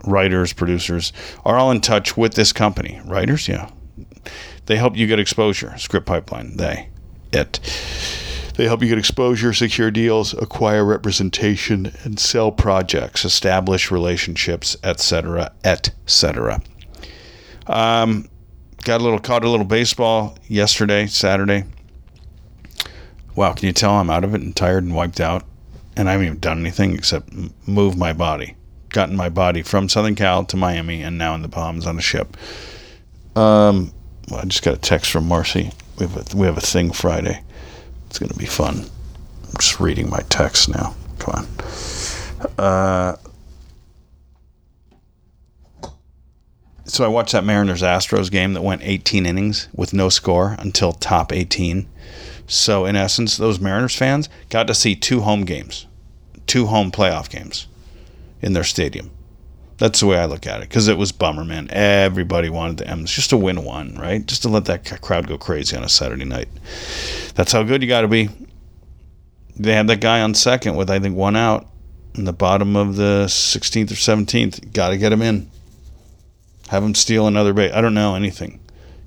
writers, 0.05 0.53
producers 0.53 1.13
are 1.45 1.57
all 1.57 1.71
in 1.73 1.81
touch 1.81 2.17
with 2.17 2.35
this 2.35 2.53
company. 2.53 3.01
Writers, 3.05 3.49
yeah. 3.49 3.71
They 4.67 4.77
help 4.77 4.97
you 4.97 5.07
get 5.07 5.19
exposure. 5.19 5.77
Script 5.79 6.07
Pipeline, 6.07 6.57
they, 6.57 6.89
it. 7.33 7.59
They 8.55 8.67
help 8.67 8.83
you 8.83 8.89
get 8.89 8.99
exposure, 8.99 9.53
secure 9.53 9.91
deals, 9.91 10.33
acquire 10.35 10.85
representation, 10.85 11.93
and 12.05 12.21
sell 12.21 12.53
projects, 12.53 13.25
establish 13.25 13.91
relationships, 13.91 14.77
etc., 14.85 15.53
etc. 15.65 16.63
Um, 17.67 18.29
got 18.85 19.01
a 19.01 19.05
little 19.05 19.19
caught 19.19 19.45
a 19.45 19.51
little 19.51 19.67
baseball 19.67 20.39
yesterday, 20.47 21.07
Saturday. 21.07 21.65
Wow, 23.35 23.55
can 23.55 23.67
you 23.67 23.73
tell 23.73 23.93
I'm 23.93 24.11
out 24.11 24.23
of 24.23 24.35
it 24.35 24.41
and 24.41 24.55
tired 24.55 24.85
and 24.85 24.95
wiped 24.95 25.21
out? 25.21 25.45
And 25.97 26.09
I 26.09 26.13
haven't 26.13 26.27
even 26.27 26.39
done 26.39 26.61
anything 26.61 26.95
except 26.95 27.31
move 27.67 27.97
my 27.97 28.13
body. 28.13 28.57
Gotten 28.91 29.17
my 29.17 29.29
body 29.29 29.63
from 29.63 29.89
Southern 29.89 30.15
Cal 30.15 30.45
to 30.45 30.57
Miami 30.57 31.03
and 31.03 31.19
now 31.19 31.35
in 31.35 31.43
the 31.43 31.49
Bahamas 31.49 31.87
on 31.87 31.99
a 31.99 32.03
ship. 32.03 32.37
Um, 33.35 33.93
well, 34.31 34.41
I 34.41 34.45
just 34.45 34.63
got 34.63 34.75
a 34.75 34.79
text 34.79 35.11
from 35.11 35.27
Marcy. 35.27 35.73
We 35.99 36.07
have 36.07 36.35
a, 36.35 36.37
we 36.37 36.47
have 36.47 36.57
a 36.57 36.61
thing 36.61 36.93
Friday. 36.93 37.44
It's 38.15 38.21
going 38.21 38.31
to 38.31 38.39
be 38.39 38.47
fun. 38.47 38.77
I'm 38.79 39.57
just 39.59 39.81
reading 39.81 40.09
my 40.09 40.21
text 40.29 40.69
now. 40.69 40.95
Come 41.19 41.35
on. 41.35 42.55
Uh, 42.57 43.17
so 46.85 47.05
I 47.05 47.09
watched 47.09 47.33
that 47.33 47.43
Mariners 47.43 47.83
Astros 47.83 48.31
game 48.31 48.53
that 48.53 48.63
went 48.63 48.83
18 48.85 49.27
innings 49.27 49.67
with 49.75 49.93
no 49.93 50.11
score 50.11 50.55
until 50.61 50.93
top 50.93 51.33
18. 51.33 51.89
So 52.47 52.87
in 52.87 52.95
essence, 52.95 53.37
those 53.37 53.59
Mariners 53.59 53.97
fans 53.97 54.29
got 54.49 54.69
to 54.69 54.77
see 54.77 54.95
two 54.95 55.23
home 55.23 55.45
games, 55.45 55.87
two 56.47 56.67
home 56.67 56.93
playoff 56.93 57.29
games 57.29 57.67
in 58.41 58.53
their 58.53 58.63
stadium. 58.63 59.11
That's 59.85 60.01
the 60.01 60.07
way 60.07 60.17
I 60.17 60.25
look 60.25 60.47
at 60.47 60.63
it 60.63 60.71
because 60.71 60.89
it 60.89 60.97
was 60.97 61.13
bummer, 61.13 61.45
man. 61.45 61.69
Everybody 61.71 62.49
wanted 62.49 62.79
the 62.79 62.89
M's 62.89 63.13
just 63.13 63.29
to 63.29 63.37
win 63.37 63.65
one, 63.65 63.95
right? 63.97 64.25
Just 64.25 64.41
to 64.41 64.49
let 64.49 64.65
that 64.65 65.03
crowd 65.03 65.29
go 65.29 65.37
crazy 65.37 65.77
on 65.77 65.85
a 65.85 65.91
Saturday 65.91 66.25
night. 66.25 66.49
That's 67.35 67.53
how 67.53 67.63
good 67.65 67.83
you 67.83 67.89
got 67.89 68.01
to 68.01 68.09
be. 68.09 68.31
They 69.59 69.75
had 69.75 69.87
that 69.89 70.01
guy 70.01 70.23
on 70.23 70.33
second 70.33 70.77
with 70.77 70.89
I 70.89 71.01
think 71.01 71.19
one 71.19 71.37
out 71.37 71.67
in 72.15 72.25
the 72.25 72.33
bottom 72.33 72.77
of 72.77 72.97
the 72.97 73.27
16th 73.29 73.91
or 73.91 73.95
17th. 73.95 74.73
Got 74.73 74.89
to 74.89 74.97
get 74.97 75.13
him 75.13 75.21
in. 75.21 75.51
Have 76.69 76.83
him 76.83 76.95
steal 76.95 77.27
another 77.27 77.53
base. 77.53 77.75
I 77.75 77.83
don't 77.83 77.93
know 77.93 78.15
anything. 78.15 78.61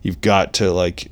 You've 0.03 0.21
got 0.21 0.53
to 0.53 0.71
like 0.71 1.09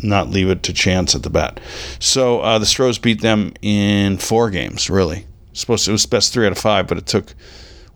not 0.00 0.30
leave 0.30 0.50
it 0.50 0.64
to 0.64 0.72
chance 0.72 1.14
at 1.14 1.22
the 1.22 1.30
bat. 1.30 1.60
So 2.00 2.40
uh, 2.40 2.58
the 2.58 2.66
Stros 2.66 2.98
beat 2.98 3.20
them 3.20 3.54
in 3.62 4.18
four 4.18 4.50
games. 4.50 4.90
Really, 4.90 5.28
supposed 5.52 5.84
to, 5.84 5.92
it 5.92 5.94
was 5.94 6.06
best 6.06 6.32
three 6.32 6.44
out 6.44 6.50
of 6.50 6.58
five, 6.58 6.88
but 6.88 6.98
it 6.98 7.06
took 7.06 7.36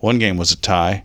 one 0.03 0.19
game 0.19 0.35
was 0.35 0.51
a 0.51 0.57
tie, 0.57 1.01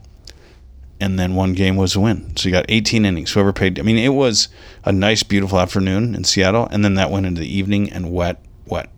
and 0.99 1.21
then 1.21 1.37
one 1.37 1.53
game 1.53 1.77
was 1.77 1.95
a 1.95 2.01
win. 2.01 2.37
So 2.37 2.49
you 2.49 2.53
got 2.53 2.65
18 2.69 3.05
innings. 3.05 3.31
Whoever 3.31 3.53
paid. 3.53 3.79
I 3.79 3.83
mean, 3.83 3.97
it 3.97 4.09
was 4.09 4.49
a 4.85 4.91
nice, 4.91 5.23
beautiful 5.23 5.61
afternoon 5.61 6.17
in 6.17 6.25
Seattle, 6.25 6.67
and 6.73 6.85
then 6.85 6.95
that 6.95 7.09
went 7.09 7.25
into 7.25 7.41
the 7.41 7.47
evening 7.47 7.93
and 7.93 8.11
wet, 8.11 8.45
wet. 8.67 8.91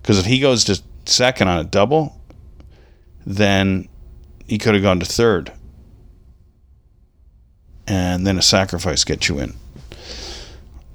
Because 0.00 0.18
if 0.18 0.24
he 0.24 0.40
goes 0.40 0.64
to 0.64 0.80
second 1.04 1.48
on 1.48 1.58
a 1.58 1.64
double, 1.64 2.18
then 3.26 3.90
he 4.46 4.56
could 4.56 4.72
have 4.72 4.82
gone 4.82 5.00
to 5.00 5.06
third, 5.06 5.52
and 7.86 8.26
then 8.26 8.38
a 8.38 8.42
sacrifice 8.42 9.04
gets 9.04 9.28
you 9.28 9.38
in 9.38 9.52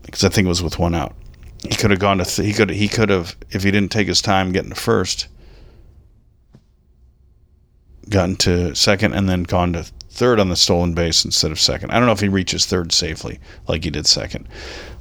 because 0.02 0.24
I 0.24 0.30
think 0.30 0.48
it 0.48 0.50
was 0.50 0.64
with 0.64 0.80
one 0.80 0.96
out. 0.96 1.14
He 1.62 1.76
could 1.76 1.92
have 1.92 2.00
gone 2.00 2.18
to 2.18 2.26
th- 2.26 2.48
he 2.48 2.54
could 2.54 2.72
he 2.72 2.88
could 2.88 3.10
have 3.10 3.36
if 3.52 3.62
he 3.62 3.70
didn't 3.70 3.92
take 3.92 4.08
his 4.08 4.20
time 4.20 4.52
getting 4.52 4.72
to 4.72 4.76
first, 4.76 5.28
gotten 8.10 8.36
to 8.38 8.76
second 8.76 9.14
and 9.14 9.28
then 9.28 9.44
gone 9.44 9.74
to 9.74 9.84
third 10.16 10.40
on 10.40 10.50
the 10.50 10.56
stolen 10.56 10.94
base 10.94 11.26
instead 11.26 11.52
of 11.52 11.60
second. 11.60 11.92
I 11.92 11.98
don't 11.98 12.06
know 12.06 12.14
if 12.14 12.22
he 12.22 12.30
reaches 12.30 12.66
third 12.66 12.92
safely 12.92 13.40
like 13.68 13.84
he 13.84 13.90
did 13.90 14.08
second. 14.08 14.48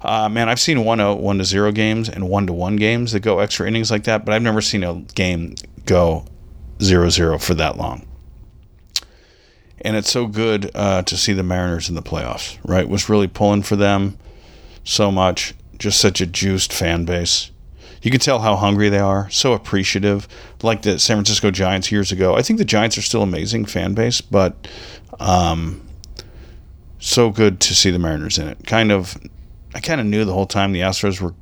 Uh, 0.03 0.29
man, 0.29 0.49
I've 0.49 0.61
seen 0.61 0.85
1 0.85 0.99
0, 0.99 1.15
1 1.15 1.39
to 1.39 1.45
0 1.45 1.73
games 1.73 2.09
and 2.09 2.29
1 2.29 2.47
to 2.49 2.53
1 2.53 2.77
games 2.77 3.13
that 3.13 3.21
go 3.21 3.39
extra 3.39 3.67
innings 3.67 3.91
like 3.91 4.05
that, 4.05 4.25
but 4.25 4.35
I've 4.35 4.43
never 4.43 4.61
seen 4.61 4.83
a 4.83 4.95
game 5.15 5.55
go 5.87 6.27
0 6.83 7.09
0 7.11 7.39
for 7.39 7.55
that 7.55 7.77
long. 7.77 8.07
And 9.81 9.97
it's 9.97 10.11
so 10.11 10.27
good 10.27 10.71
uh, 10.75 11.03
to 11.03 11.17
see 11.17 11.33
the 11.33 11.43
Mariners 11.43 11.89
in 11.89 11.95
the 11.95 12.03
playoffs, 12.03 12.59
right? 12.65 12.89
Was 12.89 13.09
really 13.09 13.29
pulling 13.29 13.63
for 13.63 13.77
them 13.77 14.19
so 14.83 15.13
much. 15.13 15.55
Just 15.79 16.01
such 16.01 16.21
a 16.21 16.27
juiced 16.27 16.73
fan 16.73 17.05
base. 17.05 17.51
You 18.05 18.11
can 18.11 18.21
tell 18.21 18.41
how 18.41 18.57
hungry 18.57 18.91
they 18.91 18.99
are, 18.99 19.31
so 19.31 19.55
appreciative, 19.55 20.29
like 20.63 20.83
the 20.83 20.99
San 20.99 21.17
Francisco 21.17 21.51
Giants 21.51 21.91
years 21.91 22.13
ago. 22.13 22.37
I 22.37 22.43
think 22.43 22.59
the 22.59 22.65
Giants 22.67 22.99
are 22.99 23.03
still 23.03 23.23
amazing 23.23 23.65
fan 23.65 23.95
base, 23.95 24.21
but 24.21 24.69
um, 25.19 25.81
so 26.99 27.31
good 27.31 27.61
to 27.61 27.75
see 27.75 27.91
the 27.91 27.99
Mariners 27.99 28.37
in 28.37 28.47
it. 28.47 28.67
Kind 28.67 28.93
of, 28.93 29.17
I 29.75 29.81
kind 29.81 30.03
of 30.03 30.07
knew 30.07 30.27
the 30.27 30.35
whole 30.35 30.45
time 30.45 30.73
the 30.73 30.83
Astros 30.83 31.19
were 31.19 31.35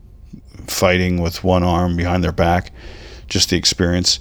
fighting 0.69 1.21
with 1.21 1.43
one 1.43 1.65
arm 1.65 1.97
behind 1.97 2.23
their 2.23 2.31
back. 2.31 2.71
Just 3.27 3.51
the 3.51 3.57
experience. 3.57 4.21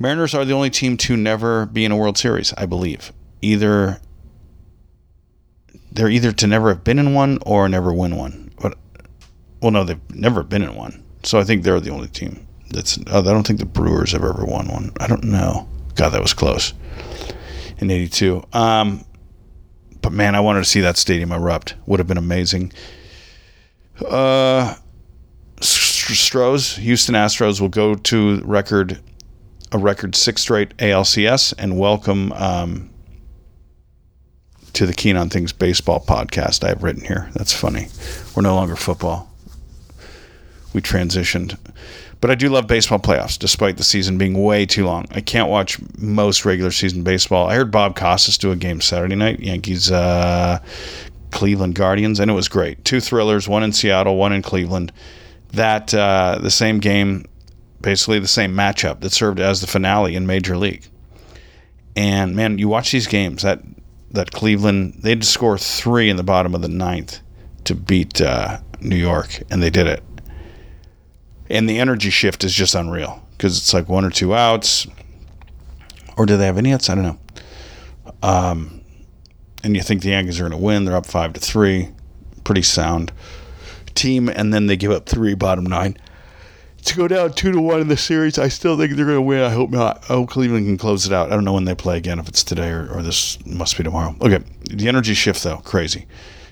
Mariners 0.00 0.34
are 0.34 0.44
the 0.44 0.52
only 0.52 0.70
team 0.70 0.96
to 0.96 1.16
never 1.16 1.66
be 1.66 1.84
in 1.84 1.92
a 1.92 1.96
World 1.96 2.18
Series, 2.18 2.52
I 2.54 2.66
believe. 2.66 3.12
Either 3.40 4.00
they're 5.92 6.10
either 6.10 6.32
to 6.32 6.46
never 6.48 6.70
have 6.70 6.82
been 6.82 6.98
in 6.98 7.14
one 7.14 7.38
or 7.46 7.68
never 7.68 7.92
win 7.92 8.16
one. 8.16 8.50
But 8.60 8.76
well, 9.62 9.70
no, 9.70 9.84
they've 9.84 10.12
never 10.12 10.42
been 10.42 10.62
in 10.62 10.74
one. 10.74 11.04
So 11.26 11.40
I 11.40 11.44
think 11.44 11.64
they're 11.64 11.80
the 11.80 11.90
only 11.90 12.06
team 12.06 12.46
that's. 12.70 12.98
Uh, 12.98 13.18
I 13.18 13.22
don't 13.22 13.44
think 13.44 13.58
the 13.58 13.66
Brewers 13.66 14.12
have 14.12 14.22
ever 14.22 14.44
won 14.44 14.68
one. 14.68 14.92
I 15.00 15.08
don't 15.08 15.24
know. 15.24 15.68
God, 15.96 16.10
that 16.10 16.22
was 16.22 16.32
close 16.32 16.72
in 17.78 17.90
'82. 17.90 18.44
Um, 18.52 19.04
but 20.02 20.12
man, 20.12 20.36
I 20.36 20.40
wanted 20.40 20.60
to 20.60 20.64
see 20.64 20.80
that 20.82 20.96
stadium 20.96 21.32
erupt. 21.32 21.74
Would 21.86 21.98
have 21.98 22.06
been 22.06 22.16
amazing. 22.16 22.72
Uh, 24.08 24.76
Stros, 25.60 26.76
Houston 26.76 27.16
Astros 27.16 27.60
will 27.60 27.70
go 27.70 27.96
to 27.96 28.40
record 28.42 29.00
a 29.72 29.78
record 29.78 30.14
six 30.14 30.42
straight 30.42 30.76
ALCS 30.76 31.52
and 31.58 31.76
welcome 31.76 32.30
um, 32.34 32.88
to 34.74 34.86
the 34.86 34.94
Keen 34.94 35.16
on 35.16 35.28
Things 35.28 35.52
baseball 35.52 36.04
podcast 36.06 36.62
I 36.62 36.68
have 36.68 36.84
written 36.84 37.04
here. 37.04 37.28
That's 37.34 37.52
funny. 37.52 37.88
We're 38.36 38.42
no 38.42 38.54
longer 38.54 38.76
football. 38.76 39.35
We 40.76 40.82
transitioned. 40.82 41.56
But 42.20 42.30
I 42.30 42.34
do 42.34 42.50
love 42.50 42.66
baseball 42.66 42.98
playoffs, 42.98 43.38
despite 43.38 43.78
the 43.78 43.82
season 43.82 44.18
being 44.18 44.34
way 44.44 44.66
too 44.66 44.84
long. 44.84 45.06
I 45.10 45.22
can't 45.22 45.48
watch 45.48 45.78
most 45.96 46.44
regular 46.44 46.70
season 46.70 47.02
baseball. 47.02 47.48
I 47.48 47.54
heard 47.54 47.70
Bob 47.70 47.96
Costas 47.96 48.36
do 48.36 48.52
a 48.52 48.56
game 48.56 48.82
Saturday 48.82 49.14
night, 49.14 49.40
Yankees, 49.40 49.90
uh, 49.90 50.58
Cleveland 51.30 51.76
Guardians, 51.76 52.20
and 52.20 52.30
it 52.30 52.34
was 52.34 52.46
great. 52.46 52.84
Two 52.84 53.00
thrillers, 53.00 53.48
one 53.48 53.62
in 53.62 53.72
Seattle, 53.72 54.16
one 54.16 54.34
in 54.34 54.42
Cleveland. 54.42 54.92
That 55.52 55.94
uh, 55.94 56.40
the 56.42 56.50
same 56.50 56.78
game, 56.78 57.24
basically 57.80 58.18
the 58.18 58.28
same 58.28 58.52
matchup 58.52 59.00
that 59.00 59.12
served 59.12 59.40
as 59.40 59.62
the 59.62 59.66
finale 59.66 60.14
in 60.14 60.26
Major 60.26 60.58
League. 60.58 60.86
And 61.96 62.36
man, 62.36 62.58
you 62.58 62.68
watch 62.68 62.92
these 62.92 63.06
games. 63.06 63.40
That 63.40 63.62
that 64.10 64.30
Cleveland 64.30 64.98
they 64.98 65.08
had 65.08 65.22
to 65.22 65.26
score 65.26 65.56
three 65.56 66.10
in 66.10 66.18
the 66.18 66.22
bottom 66.22 66.54
of 66.54 66.60
the 66.60 66.68
ninth 66.68 67.20
to 67.64 67.74
beat 67.74 68.20
uh, 68.20 68.58
New 68.82 68.96
York, 68.96 69.42
and 69.48 69.62
they 69.62 69.70
did 69.70 69.86
it. 69.86 70.02
And 71.48 71.68
the 71.68 71.78
energy 71.78 72.10
shift 72.10 72.44
is 72.44 72.52
just 72.52 72.74
unreal 72.74 73.22
because 73.32 73.56
it's 73.58 73.72
like 73.72 73.88
one 73.88 74.04
or 74.04 74.10
two 74.10 74.34
outs, 74.34 74.86
or 76.16 76.26
do 76.26 76.36
they 76.36 76.46
have 76.46 76.58
any 76.58 76.72
outs? 76.72 76.90
I 76.90 76.94
don't 76.94 77.04
know. 77.04 77.18
Um, 78.22 78.80
and 79.62 79.76
you 79.76 79.82
think 79.82 80.02
the 80.02 80.10
Yankees 80.10 80.40
are 80.40 80.48
going 80.48 80.58
to 80.58 80.64
win? 80.64 80.84
They're 80.84 80.96
up 80.96 81.06
five 81.06 81.32
to 81.34 81.40
three, 81.40 81.90
pretty 82.44 82.62
sound 82.62 83.12
team, 83.94 84.28
and 84.28 84.52
then 84.52 84.66
they 84.66 84.76
give 84.76 84.90
up 84.90 85.06
three 85.06 85.34
bottom 85.34 85.64
nine 85.64 85.96
to 86.84 86.96
go 86.96 87.08
down 87.08 87.32
two 87.32 87.52
to 87.52 87.60
one 87.60 87.80
in 87.80 87.88
the 87.88 87.96
series. 87.96 88.38
I 88.38 88.48
still 88.48 88.76
think 88.76 88.92
they're 88.92 89.04
going 89.04 89.16
to 89.16 89.22
win. 89.22 89.42
I 89.42 89.50
hope 89.50 89.70
not. 89.70 90.04
Hope 90.04 90.30
Cleveland 90.30 90.66
can 90.66 90.78
close 90.78 91.06
it 91.06 91.12
out. 91.12 91.32
I 91.32 91.34
don't 91.34 91.44
know 91.44 91.52
when 91.52 91.64
they 91.64 91.74
play 91.74 91.96
again. 91.96 92.18
If 92.18 92.28
it's 92.28 92.44
today 92.44 92.70
or, 92.70 92.88
or 92.92 93.02
this 93.02 93.44
must 93.44 93.76
be 93.76 93.82
tomorrow. 93.82 94.14
Okay, 94.20 94.40
the 94.70 94.88
energy 94.88 95.14
shift 95.14 95.42
though, 95.42 95.58
crazy. 95.58 96.06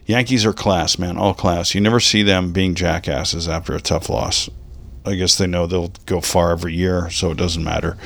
Yankees 0.06 0.44
are 0.44 0.52
class, 0.52 0.98
man, 0.98 1.16
all 1.16 1.32
class. 1.32 1.74
You 1.74 1.80
never 1.80 2.00
see 2.00 2.22
them 2.22 2.52
being 2.52 2.74
jackasses 2.74 3.48
after 3.48 3.74
a 3.74 3.80
tough 3.80 4.10
loss. 4.10 4.50
I 5.04 5.14
guess 5.14 5.36
they 5.36 5.46
know 5.46 5.66
they'll 5.66 5.92
go 6.06 6.20
far 6.20 6.50
every 6.50 6.74
year, 6.74 7.10
so 7.10 7.30
it 7.30 7.36
doesn't 7.36 7.62
matter. 7.62 7.96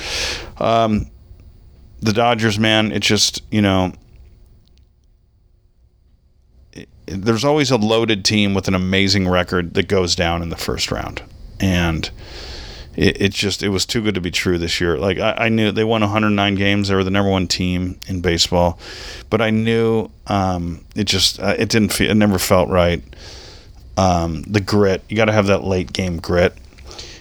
Um, 0.59 1.11
the 2.01 2.13
Dodgers, 2.13 2.59
man, 2.59 2.93
it's 2.93 3.07
just 3.07 3.43
you 3.51 3.63
know. 3.63 3.93
It, 6.73 6.89
there's 7.07 7.45
always 7.45 7.71
a 7.71 7.77
loaded 7.77 8.25
team 8.25 8.55
with 8.55 8.69
an 8.69 8.75
amazing 8.75 9.29
record 9.29 9.75
that 9.75 9.89
goes 9.89 10.15
down 10.15 10.43
in 10.43 10.49
the 10.49 10.57
first 10.57 10.91
round 10.91 11.23
and 11.61 12.11
it, 12.97 13.21
it, 13.23 13.33
just 13.33 13.63
it 13.63 13.69
was 13.69 13.87
too 13.87 14.03
good 14.03 14.15
to 14.15 14.21
be 14.21 14.31
true 14.31 14.59
this 14.59 14.81
year. 14.81 14.99
Like 14.99 15.19
I, 15.19 15.33
I, 15.33 15.49
knew 15.49 15.71
they 15.71 15.85
won 15.85 16.01
109 16.01 16.55
games; 16.57 16.89
they 16.89 16.95
were 16.95 17.05
the 17.05 17.11
number 17.11 17.31
one 17.31 17.47
team 17.47 17.99
in 18.09 18.21
baseball, 18.21 18.79
but 19.31 19.41
I 19.41 19.51
knew 19.51 20.11
um, 20.27 20.85
it 20.97 21.05
just 21.05 21.39
uh, 21.39 21.55
it 21.59 21.69
didn't 21.69 21.93
feel 21.93 22.11
it 22.11 22.15
never 22.15 22.39
felt 22.39 22.69
right. 22.69 23.03
Um, 23.97 24.43
the 24.43 24.61
grit 24.61 25.03
you 25.09 25.17
got 25.17 25.27
to 25.27 25.33
have 25.33 25.47
that 25.47 25.65
late 25.65 25.93
game 25.93 26.19
grit. 26.19 26.55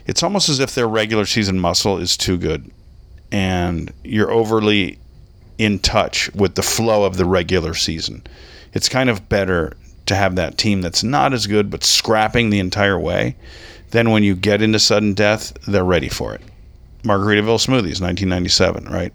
It's 0.07 0.23
almost 0.23 0.49
as 0.49 0.59
if 0.59 0.73
their 0.73 0.87
regular 0.87 1.25
season 1.25 1.59
muscle 1.59 1.97
is 1.97 2.17
too 2.17 2.37
good, 2.37 2.71
and 3.31 3.91
you're 4.03 4.31
overly 4.31 4.97
in 5.57 5.79
touch 5.79 6.33
with 6.33 6.55
the 6.55 6.63
flow 6.63 7.03
of 7.03 7.17
the 7.17 7.25
regular 7.25 7.73
season. 7.73 8.23
It's 8.73 8.89
kind 8.89 9.09
of 9.09 9.27
better 9.27 9.73
to 10.05 10.15
have 10.15 10.35
that 10.35 10.57
team 10.57 10.81
that's 10.81 11.03
not 11.03 11.33
as 11.33 11.47
good 11.47 11.69
but 11.69 11.83
scrapping 11.83 12.49
the 12.49 12.59
entire 12.59 12.99
way. 12.99 13.35
Then 13.91 14.11
when 14.11 14.23
you 14.23 14.35
get 14.35 14.61
into 14.61 14.79
sudden 14.79 15.13
death, 15.13 15.53
they're 15.67 15.83
ready 15.83 16.09
for 16.09 16.33
it. 16.33 16.41
Margaritaville 17.03 17.59
Smoothies, 17.59 18.01
1997, 18.01 18.85
right? 18.85 19.13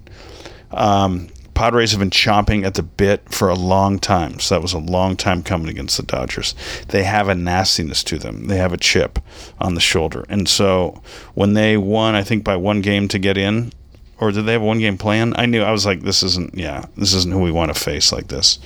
Um, 0.70 1.28
Padres 1.62 1.92
have 1.92 2.00
been 2.00 2.10
chomping 2.10 2.66
at 2.66 2.74
the 2.74 2.82
bit 2.82 3.32
for 3.32 3.48
a 3.48 3.54
long 3.54 4.00
time. 4.00 4.40
So 4.40 4.56
that 4.56 4.62
was 4.62 4.72
a 4.72 4.80
long 4.80 5.16
time 5.16 5.44
coming 5.44 5.68
against 5.68 5.96
the 5.96 6.02
Dodgers. 6.02 6.56
They 6.88 7.04
have 7.04 7.28
a 7.28 7.36
nastiness 7.36 8.02
to 8.02 8.18
them. 8.18 8.48
They 8.48 8.56
have 8.56 8.72
a 8.72 8.76
chip 8.76 9.20
on 9.60 9.76
the 9.76 9.80
shoulder. 9.80 10.24
And 10.28 10.48
so 10.48 11.00
when 11.34 11.54
they 11.54 11.76
won, 11.76 12.16
I 12.16 12.24
think 12.24 12.42
by 12.42 12.56
one 12.56 12.80
game 12.80 13.06
to 13.06 13.18
get 13.20 13.38
in, 13.38 13.72
or 14.18 14.32
did 14.32 14.44
they 14.44 14.54
have 14.54 14.62
a 14.62 14.64
one 14.64 14.80
game 14.80 14.98
plan? 14.98 15.34
I 15.36 15.46
knew 15.46 15.62
I 15.62 15.70
was 15.70 15.86
like, 15.86 16.02
this 16.02 16.24
isn't, 16.24 16.52
yeah, 16.56 16.84
this 16.96 17.14
isn't 17.14 17.32
who 17.32 17.38
we 17.40 17.52
want 17.52 17.72
to 17.72 17.80
face 17.80 18.10
like 18.10 18.26
this. 18.26 18.58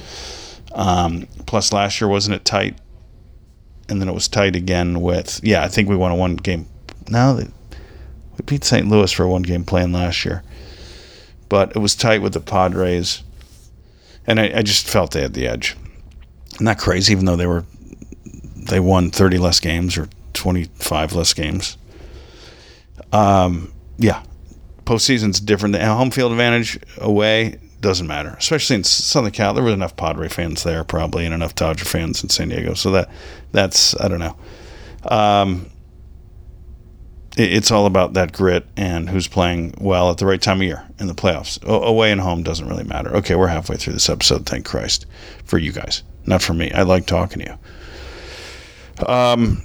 Um, 0.72 1.26
plus, 1.44 1.74
last 1.74 2.00
year 2.00 2.08
wasn't 2.08 2.36
it 2.36 2.46
tight? 2.46 2.78
And 3.90 4.00
then 4.00 4.08
it 4.08 4.14
was 4.14 4.26
tight 4.26 4.56
again 4.56 5.02
with, 5.02 5.38
yeah, 5.42 5.62
I 5.62 5.68
think 5.68 5.90
we 5.90 5.96
won 5.96 6.12
a 6.12 6.16
one 6.16 6.36
game. 6.36 6.66
Now 7.10 7.36
we 7.36 7.44
beat 8.46 8.64
St. 8.64 8.88
Louis 8.88 9.12
for 9.12 9.24
a 9.24 9.28
one 9.28 9.42
game 9.42 9.66
plan 9.66 9.92
last 9.92 10.24
year 10.24 10.42
but 11.48 11.74
it 11.74 11.78
was 11.78 11.94
tight 11.94 12.22
with 12.22 12.32
the 12.32 12.40
Padres, 12.40 13.22
and 14.26 14.40
I, 14.40 14.58
I 14.58 14.62
just 14.62 14.88
felt 14.88 15.12
they 15.12 15.22
had 15.22 15.34
the 15.34 15.46
edge. 15.46 15.76
Not 16.60 16.78
crazy, 16.78 17.12
even 17.12 17.24
though 17.24 17.36
they 17.36 17.46
were 17.46 17.64
they 18.24 18.80
won 18.80 19.10
thirty 19.10 19.38
less 19.38 19.60
games 19.60 19.96
or 19.96 20.08
twenty 20.32 20.64
five 20.74 21.12
less 21.12 21.34
games. 21.34 21.76
Um, 23.12 23.72
yeah, 23.98 24.22
postseason's 24.84 25.40
different. 25.40 25.76
Home 25.76 26.10
field 26.10 26.32
advantage 26.32 26.78
away 26.98 27.58
doesn't 27.80 28.06
matter, 28.06 28.34
especially 28.38 28.76
in 28.76 28.84
Southern 28.84 29.30
Cal. 29.32 29.54
There 29.54 29.62
were 29.62 29.70
enough 29.70 29.96
Padre 29.96 30.28
fans 30.28 30.62
there, 30.62 30.82
probably, 30.82 31.24
and 31.24 31.34
enough 31.34 31.54
Dodger 31.54 31.84
fans 31.84 32.22
in 32.22 32.30
San 32.30 32.48
Diego. 32.48 32.74
So 32.74 32.90
that 32.92 33.10
that's 33.52 33.98
I 34.00 34.08
don't 34.08 34.20
know. 34.20 34.36
Um, 35.04 35.70
it's 37.36 37.70
all 37.70 37.84
about 37.84 38.14
that 38.14 38.32
grit 38.32 38.66
and 38.76 39.10
who's 39.10 39.28
playing 39.28 39.74
well 39.78 40.10
at 40.10 40.18
the 40.18 40.26
right 40.26 40.40
time 40.40 40.58
of 40.60 40.66
year 40.66 40.86
in 40.98 41.06
the 41.06 41.14
playoffs. 41.14 41.58
O- 41.66 41.82
away 41.82 42.10
and 42.10 42.20
home 42.20 42.42
doesn't 42.42 42.66
really 42.66 42.84
matter. 42.84 43.14
Okay, 43.16 43.34
we're 43.34 43.46
halfway 43.48 43.76
through 43.76 43.92
this 43.92 44.08
episode. 44.08 44.46
Thank 44.46 44.64
Christ 44.64 45.04
for 45.44 45.58
you 45.58 45.70
guys, 45.70 46.02
not 46.24 46.42
for 46.42 46.54
me. 46.54 46.72
I 46.72 46.82
like 46.82 47.06
talking 47.06 47.42
to 47.42 47.58
you. 48.98 49.06
Um, 49.06 49.62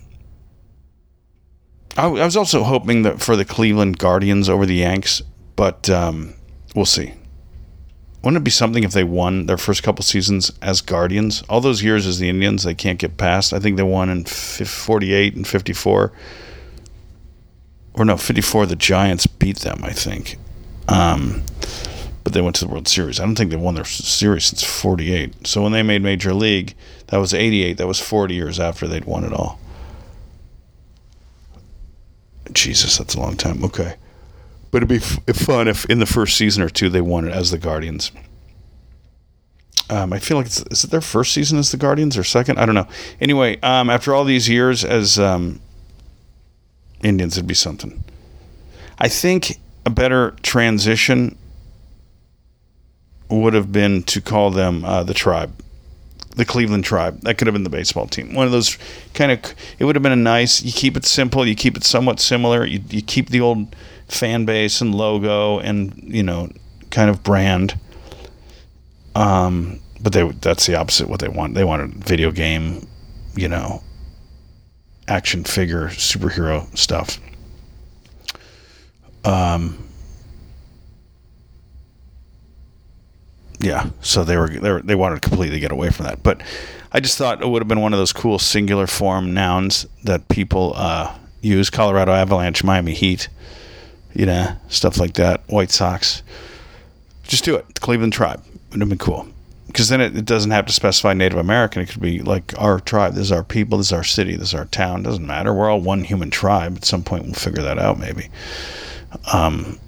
I, 1.98 2.08
I 2.08 2.26
was 2.26 2.36
also 2.36 2.64
hoping 2.64 3.04
that 3.04 3.22
for 3.22 3.38
the 3.38 3.46
Cleveland 3.46 3.98
Guardians 3.98 4.50
over 4.50 4.66
the 4.66 4.76
Yanks, 4.76 5.22
but 5.56 5.90
um, 5.90 6.34
we'll 6.76 6.86
see. 6.86 7.14
Wouldn't 8.22 8.42
it 8.42 8.44
be 8.44 8.52
something 8.52 8.84
if 8.84 8.92
they 8.92 9.04
won 9.04 9.48
their 9.48 9.58
first 9.58 9.82
couple 9.82 10.04
seasons 10.04 10.52
as 10.62 10.82
Guardians? 10.82 11.42
All 11.50 11.62
those 11.62 11.82
years 11.82 12.06
as 12.06 12.20
the 12.20 12.30
Indians, 12.30 12.64
they 12.64 12.76
can't 12.76 13.00
get 13.00 13.18
past. 13.18 13.52
I 13.52 13.60
think 13.60 13.78
they 13.78 13.84
won 13.84 14.10
in 14.10 14.26
48 14.26 15.36
and 15.36 15.48
54 15.48 16.12
or 17.94 18.06
no, 18.06 18.18
54, 18.18 18.66
the 18.66 18.76
Giants 18.76 19.28
beat 19.28 19.60
them, 19.60 19.82
I 19.84 19.92
think. 19.92 20.38
Um, 20.88 21.44
but 22.24 22.34
they 22.34 22.42
went 22.42 22.56
to 22.58 22.66
the 22.66 22.72
World 22.72 22.88
Series. 22.88 23.20
I 23.20 23.26
don't 23.26 23.36
think 23.36 23.52
they 23.52 23.58
won 23.58 23.76
their 23.76 23.86
series 23.86 24.46
since 24.46 24.64
48. 24.64 25.48
So 25.48 25.64
when 25.64 25.72
they 25.72 25.84
made 25.84 26.02
Major 26.02 26.34
League, 26.34 26.76
that 27.08 27.18
was 27.18 27.34
88. 27.34 27.78
That 27.78 27.88
was 27.88 28.00
40 28.00 28.34
years 28.34 28.60
after 28.60 28.88
they'd 28.88 29.06
won 29.06 29.24
it 29.24 29.34
all. 29.34 29.60
Jesus, 32.54 32.98
that's 32.98 33.16
a 33.16 33.20
long 33.20 33.38
time. 33.38 33.64
Okay. 33.64 33.96
But 34.72 34.84
it'd 34.84 34.90
be 34.90 35.00
fun 35.34 35.68
if 35.68 35.86
in 35.86 36.00
the 36.00 36.06
first 36.06 36.38
season 36.38 36.64
or 36.64 36.70
two 36.70 36.90
they 36.90 37.02
won 37.02 37.28
it 37.28 37.34
as 37.34 37.52
the 37.52 37.58
Guardians. 37.58 38.12
Um, 39.90 40.14
I 40.14 40.20
feel 40.20 40.38
like 40.38 40.46
it's 40.46 40.64
is 40.72 40.86
it 40.86 40.92
their 40.92 41.02
first 41.02 41.34
season 41.34 41.60
as 41.60 41.72
the 41.72 41.78
Guardians 41.78 42.18
or 42.18 42.24
second? 42.24 42.58
I 42.58 42.66
don't 42.66 42.76
know. 42.76 42.88
Anyway, 43.20 43.60
um, 43.62 43.90
after 43.90 44.16
all 44.16 44.24
these 44.24 44.48
years 44.48 44.86
as 44.86 45.20
um, 45.20 45.60
Indians 47.04 47.38
would 47.38 47.48
be 47.48 47.54
something. 47.54 48.04
I 48.98 49.08
think 49.08 49.60
a 49.86 49.90
better 49.90 50.36
transition 50.44 51.38
would 53.30 53.54
have 53.54 53.72
been 53.72 54.04
to 54.04 54.22
call 54.22 54.52
them 54.52 54.86
uh, 54.86 55.04
the 55.04 55.14
tribe, 55.14 55.54
the 56.36 56.46
Cleveland 56.46 56.84
tribe. 56.84 57.22
That 57.22 57.38
could 57.38 57.48
have 57.48 57.54
been 57.54 57.64
the 57.64 57.70
baseball 57.70 58.08
team. 58.08 58.34
One 58.34 58.46
of 58.46 58.52
those 58.52 58.78
kind 59.14 59.32
of. 59.32 59.40
It 59.80 59.86
would 59.86 59.96
have 59.96 60.04
been 60.04 60.12
a 60.12 60.16
nice. 60.16 60.62
You 60.62 60.72
keep 60.72 60.96
it 60.96 61.06
simple. 61.06 61.48
You 61.48 61.56
keep 61.56 61.78
it 61.78 61.84
somewhat 61.84 62.20
similar. 62.20 62.66
You 62.66 62.82
you 62.90 63.02
keep 63.02 63.30
the 63.30 63.42
old 63.42 63.76
fan 64.08 64.46
base 64.46 64.82
and 64.82 64.94
logo 64.94 65.60
and 65.60 65.94
you 66.04 66.24
know 66.24 66.50
kind 66.90 67.10
of 67.10 67.24
brand. 67.24 67.80
Um, 69.16 69.80
but 70.02 70.14
they 70.14 70.30
that's 70.42 70.68
the 70.68 70.76
opposite 70.76 71.08
what 71.08 71.20
they 71.20 71.30
want. 71.30 71.54
They 71.54 71.64
want 71.64 71.82
a 71.82 71.88
video 71.88 72.32
game, 72.32 72.88
you 73.36 73.48
know, 73.48 73.82
action 75.08 75.44
figure 75.44 75.88
superhero 75.90 76.76
stuff. 76.78 77.20
Um, 79.24 79.88
yeah, 83.60 83.90
so 84.02 84.24
they 84.24 84.38
were, 84.38 84.50
they 84.50 84.72
were 84.72 84.82
they 84.82 84.96
wanted 84.96 85.22
to 85.22 85.30
completely 85.30 85.60
get 85.60 85.72
away 85.72 85.90
from 85.90 86.06
that, 86.06 86.24
but 86.24 86.42
I 86.92 87.00
just 87.00 87.18
thought 87.18 87.42
it 87.42 87.48
would 87.48 87.62
have 87.62 87.68
been 87.68 87.82
one 87.82 87.94
of 87.94 88.00
those 88.00 88.14
cool 88.14 88.40
singular 88.40 88.88
form 88.88 89.34
nouns 89.34 89.86
that 90.04 90.28
people 90.28 90.74
uh, 90.76 91.16
use: 91.42 91.70
Colorado 91.70 92.12
Avalanche, 92.12 92.64
Miami 92.64 92.94
Heat, 92.94 93.30
you 94.14 94.26
know, 94.26 94.56
stuff 94.70 94.98
like 94.98 95.14
that. 95.14 95.42
White 95.48 95.72
Sox. 95.72 96.24
Just 97.24 97.44
do 97.44 97.56
it. 97.56 97.80
Cleveland 97.80 98.12
Tribe 98.12 98.44
It 98.44 98.72
would 98.72 98.80
have 98.82 98.90
been 98.90 98.98
cool 98.98 99.28
because 99.68 99.90
then 99.90 100.02
it, 100.02 100.16
it, 100.16 100.26
doesn't 100.26 100.52
have 100.52 100.66
to 100.66 100.74
specify 100.74 101.14
Native 101.14 101.38
American. 101.38 101.82
It 101.82 101.90
could 101.90 102.02
be 102.02 102.20
like 102.20 102.54
our 102.60 102.80
tribe. 102.80 103.14
This 103.14 103.26
is 103.26 103.32
our 103.32 103.44
people. 103.44 103.78
This 103.78 103.88
is 103.88 103.94
our 103.94 104.04
city. 104.04 104.36
This 104.36 104.50
is 104.50 104.54
our 104.54 104.66
town. 104.66 105.04
Doesn't 105.04 105.26
matter. 105.26 105.54
We're 105.54 105.70
all 105.70 105.80
one 105.80 106.04
human 106.04 106.30
tribe. 106.30 106.78
At 106.78 106.86
some 106.86 107.04
point, 107.04 107.24
we'll 107.24 107.34
figure 107.34 107.64
that 107.64 107.80
out, 107.80 107.98
maybe. 107.98 108.30
Um, 109.32 109.80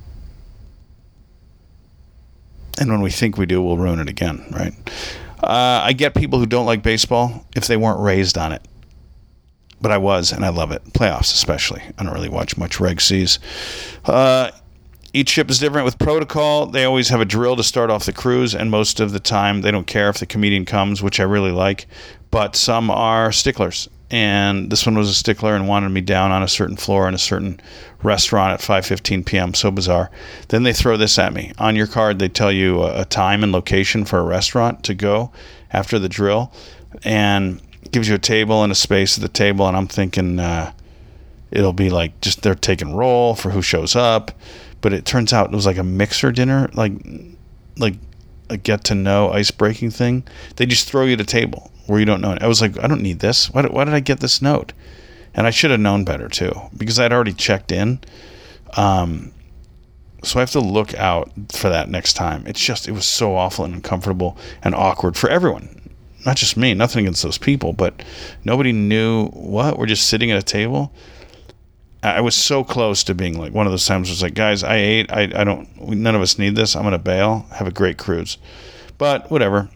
and 2.80 2.90
when 2.90 3.02
we 3.02 3.12
think 3.12 3.38
we 3.38 3.46
do, 3.46 3.62
we'll 3.62 3.78
ruin 3.78 4.00
it 4.00 4.10
again, 4.10 4.46
right? 4.52 4.74
Uh, 5.42 5.82
I 5.84 5.94
get 5.94 6.16
people 6.16 6.40
who 6.40 6.46
don't 6.46 6.66
like 6.66 6.82
baseball 6.82 7.46
if 7.56 7.68
they 7.68 7.78
weren't 7.78 8.00
raised 8.00 8.38
on 8.38 8.52
it. 8.52 8.66
But 9.82 9.92
I 9.92 9.98
was, 9.98 10.32
and 10.32 10.46
I 10.46 10.50
love 10.50 10.72
it. 10.72 10.82
Playoffs, 10.94 11.34
especially. 11.34 11.82
I 11.98 12.04
don't 12.04 12.14
really 12.14 12.30
watch 12.30 12.56
much 12.56 12.80
Reg 12.80 13.02
Cs. 13.02 13.38
Uh, 14.06 14.52
each 15.14 15.30
ship 15.30 15.52
is 15.52 15.60
different 15.60 15.86
with 15.86 16.00
protocol. 16.00 16.66
They 16.66 16.86
always 16.86 17.10
have 17.10 17.22
a 17.22 17.26
drill 17.26 17.56
to 17.56 17.64
start 17.64 17.92
off 17.92 18.06
the 18.06 18.12
cruise, 18.12 18.56
and 18.56 18.72
most 18.72 19.00
of 19.00 19.12
the 19.12 19.20
time 19.20 19.62
they 19.62 19.70
don't 19.70 19.86
care 19.86 20.10
if 20.10 20.18
the 20.18 20.26
comedian 20.26 20.66
comes, 20.66 21.04
which 21.04 21.20
I 21.20 21.24
really 21.24 21.52
like. 21.52 21.86
But 22.32 22.56
some 22.56 22.90
are 22.90 23.32
sticklers, 23.32 23.88
and 24.10 24.72
this 24.72 24.88
one 24.88 24.98
was 24.98 25.10
a 25.10 25.14
stickler 25.14 25.56
and 25.56 25.68
wanted 25.68 25.90
me 25.90 26.02
down 26.02 26.32
on 26.32 26.42
a 26.42 26.48
certain 26.48 26.78
floor 26.78 27.08
in 27.08 27.14
a 27.14 27.20
certain 27.20 27.62
restaurant 28.02 28.54
at 28.54 28.60
5:15 28.60 29.24
p.m. 29.24 29.54
So 29.54 29.70
bizarre. 29.70 30.10
Then 30.48 30.64
they 30.64 30.74
throw 30.74 30.98
this 30.98 31.20
at 31.20 31.32
me. 31.32 31.52
On 31.60 31.76
your 31.76 31.88
card, 31.88 32.18
they 32.18 32.30
tell 32.30 32.52
you 32.52 32.84
a 32.84 33.06
time 33.06 33.44
and 33.44 33.52
location 33.52 34.06
for 34.06 34.18
a 34.18 34.24
restaurant 34.24 34.84
to 34.86 34.96
go 34.96 35.32
after 35.72 36.00
the 36.00 36.10
drill, 36.10 36.52
and 37.04 37.62
gives 37.92 38.10
you 38.10 38.16
a 38.16 38.20
table 38.20 38.64
and 38.64 38.72
a 38.72 38.76
space 38.76 39.16
at 39.16 39.22
the 39.22 39.30
table. 39.30 39.68
And 39.68 39.78
I'm 39.78 39.88
thinking 39.88 40.40
uh, 40.40 40.72
it'll 41.52 41.72
be 41.72 41.92
like 41.92 42.20
just 42.20 42.42
they're 42.42 42.56
taking 42.56 42.96
roll 42.96 43.36
for 43.36 43.52
who 43.52 43.62
shows 43.62 43.96
up 43.96 44.32
but 44.84 44.94
it 44.94 45.06
turns 45.06 45.32
out 45.34 45.52
it 45.52 45.56
was 45.56 45.66
like 45.66 45.78
a 45.78 45.84
mixer 45.84 46.32
dinner, 46.32 46.70
like 46.74 46.92
like 47.78 47.96
a 48.50 48.58
get 48.58 48.84
to 48.84 48.94
know 48.94 49.32
ice 49.32 49.50
breaking 49.50 49.90
thing. 49.90 50.24
They 50.58 50.68
just 50.68 50.88
throw 50.88 51.06
you 51.06 51.14
at 51.14 51.22
a 51.22 51.26
table 51.26 51.72
where 51.88 52.00
you 52.00 52.06
don't 52.06 52.22
know. 52.22 52.38
I 52.40 52.48
was 52.48 52.62
like, 52.62 52.78
I 52.84 52.88
don't 52.88 53.02
need 53.02 53.20
this. 53.20 53.50
Why, 53.50 53.64
why 53.64 53.86
did 53.86 53.94
I 53.94 54.02
get 54.02 54.20
this 54.20 54.42
note? 54.42 54.74
And 55.34 55.48
I 55.48 55.52
should 55.52 55.72
have 55.72 55.80
known 55.80 56.04
better 56.04 56.28
too 56.28 56.54
because 56.78 57.00
I'd 57.00 57.14
already 57.14 57.34
checked 57.34 57.72
in. 57.72 58.02
Um, 58.76 59.32
so 60.22 60.40
I 60.40 60.42
have 60.42 60.52
to 60.52 60.60
look 60.60 60.94
out 60.96 61.32
for 61.54 61.70
that 61.70 61.90
next 61.90 62.14
time. 62.14 62.46
It's 62.46 62.64
just 62.64 62.88
it 62.88 62.92
was 62.92 63.08
so 63.08 63.36
awful 63.36 63.64
and 63.64 63.74
uncomfortable 63.74 64.38
and 64.62 64.76
awkward 64.76 65.16
for 65.16 65.30
everyone. 65.30 65.92
Not 66.26 66.36
just 66.36 66.58
me, 66.58 66.74
nothing 66.74 67.06
against 67.06 67.24
those 67.24 67.38
people, 67.38 67.72
but 67.72 68.04
nobody 68.44 68.74
knew 68.74 69.28
what. 69.30 69.78
We're 69.78 69.86
just 69.86 70.08
sitting 70.08 70.30
at 70.30 70.38
a 70.38 70.44
table. 70.44 70.94
I 72.04 72.20
was 72.20 72.36
so 72.36 72.66
close 72.66 73.04
to 73.06 73.16
being 73.16 73.38
like 73.38 73.54
one 73.54 73.66
of 73.66 73.72
those 73.72 73.86
times 73.86 74.10
was 74.10 74.22
like, 74.22 74.34
guys, 74.34 74.62
I 74.62 74.76
ate. 74.76 75.12
I, 75.12 75.22
I 75.22 75.44
don't, 75.46 75.70
none 75.80 76.16
of 76.16 76.22
us 76.22 76.38
need 76.38 76.56
this. 76.56 76.76
I'm 76.76 76.82
going 76.82 76.92
to 76.92 76.98
bail. 76.98 77.46
Have 77.54 77.66
a 77.66 77.72
great 77.72 77.98
cruise. 77.98 78.38
But 78.98 79.32
whatever. 79.32 79.70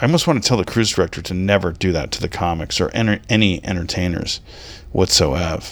I 0.00 0.04
almost 0.04 0.26
want 0.26 0.42
to 0.42 0.48
tell 0.48 0.58
the 0.58 0.64
cruise 0.64 0.90
director 0.90 1.22
to 1.22 1.34
never 1.34 1.72
do 1.72 1.92
that 1.92 2.10
to 2.12 2.20
the 2.20 2.28
comics 2.28 2.80
or 2.80 2.90
enter, 2.94 3.20
any 3.28 3.64
entertainers 3.64 4.40
whatsoever. 4.92 5.62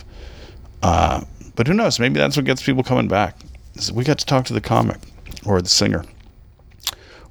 Uh, 0.82 1.24
but 1.56 1.66
who 1.66 1.74
knows? 1.74 1.98
Maybe 1.98 2.18
that's 2.18 2.36
what 2.36 2.46
gets 2.46 2.62
people 2.62 2.82
coming 2.84 3.08
back. 3.08 3.36
We 3.92 4.04
got 4.04 4.18
to 4.18 4.26
talk 4.26 4.44
to 4.46 4.52
the 4.52 4.60
comic 4.60 4.98
or 5.44 5.60
the 5.60 5.68
singer 5.68 6.04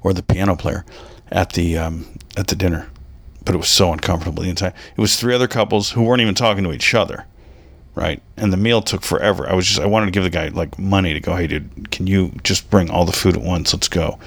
or 0.02 0.12
the 0.12 0.22
piano 0.22 0.54
player 0.54 0.84
at 1.30 1.52
the 1.52 1.78
um, 1.78 2.06
at 2.36 2.48
the 2.48 2.56
dinner. 2.56 2.88
But 3.44 3.54
it 3.54 3.58
was 3.58 3.68
so 3.68 3.92
uncomfortable 3.92 4.42
the 4.42 4.50
entire. 4.50 4.74
It 4.96 5.00
was 5.00 5.16
three 5.16 5.34
other 5.34 5.48
couples 5.48 5.90
who 5.92 6.02
weren't 6.02 6.22
even 6.22 6.34
talking 6.34 6.64
to 6.64 6.72
each 6.72 6.94
other 6.94 7.26
right? 7.96 8.22
And 8.36 8.52
the 8.52 8.56
meal 8.58 8.82
took 8.82 9.02
forever. 9.02 9.48
I 9.48 9.54
was 9.54 9.66
just 9.66 9.80
I 9.80 9.86
wanted 9.86 10.06
to 10.06 10.12
give 10.12 10.22
the 10.22 10.30
guy 10.30 10.48
like 10.48 10.78
money 10.78 11.14
to 11.14 11.20
go, 11.20 11.34
hey 11.34 11.48
dude, 11.48 11.90
can 11.90 12.06
you 12.06 12.30
just 12.44 12.70
bring 12.70 12.90
all 12.90 13.04
the 13.04 13.12
food 13.12 13.36
at 13.36 13.42
once? 13.42 13.72
Let's 13.72 13.88
go. 13.88 14.20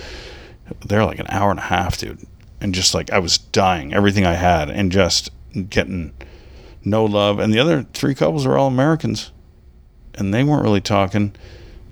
They're 0.86 1.06
like 1.06 1.20
an 1.20 1.28
hour 1.30 1.52
and 1.52 1.60
a 1.60 1.64
half, 1.64 1.98
dude, 1.98 2.28
and 2.60 2.74
just 2.74 2.94
like 2.94 3.12
I 3.12 3.20
was 3.20 3.38
dying, 3.38 3.94
everything 3.94 4.26
I 4.26 4.34
had, 4.34 4.70
and 4.70 4.92
just 4.92 5.30
getting 5.70 6.14
no 6.84 7.06
love. 7.06 7.40
And 7.40 7.54
the 7.54 7.60
other 7.60 7.84
three 7.94 8.16
couples 8.16 8.46
are 8.46 8.58
all 8.58 8.68
Americans, 8.68 9.32
and 10.16 10.34
they 10.34 10.44
weren't 10.44 10.64
really 10.64 10.82
talking. 10.82 11.36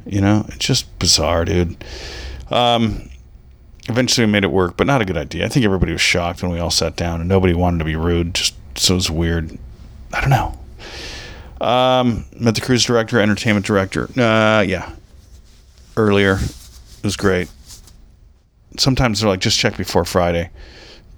You 0.06 0.22
know, 0.22 0.46
it's 0.50 0.66
just 0.66 1.00
bizarre, 1.00 1.46
dude. 1.46 1.84
Um, 2.50 3.10
eventually 3.90 4.26
we 4.26 4.32
made 4.32 4.44
it 4.44 4.52
work, 4.52 4.78
but 4.78 4.88
not 4.88 5.02
a 5.02 5.06
good 5.06 5.18
idea. 5.18 5.46
I 5.46 5.50
think 5.50 5.66
everybody 5.66 5.92
was 5.92 6.02
shocked 6.02 6.42
when 6.42 6.52
we 6.52 6.60
all 6.60 6.72
sat 6.72 6.96
down, 6.96 7.20
and 7.20 7.30
nobody 7.30 7.54
wanted 7.54 7.80
to 7.80 7.86
be 7.86 7.96
rude. 7.96 8.34
Just 8.34 8.56
so 8.76 8.94
it 8.94 8.98
was 8.98 9.12
weird. 9.12 9.58
I 10.14 10.22
don't 10.22 10.30
know. 10.30 10.58
Um, 11.60 12.26
met 12.38 12.56
the 12.56 12.62
cruise 12.62 12.84
director, 12.84 13.20
entertainment 13.20 13.66
director. 13.66 14.10
Uh, 14.20 14.62
yeah, 14.62 14.92
earlier. 15.96 16.34
It 16.34 17.04
was 17.04 17.18
great. 17.18 17.50
Sometimes 18.78 19.20
they're 19.22 19.30
like, 19.30 19.40
just 19.40 19.58
check 19.58 19.78
before 19.78 20.06
Friday, 20.06 20.50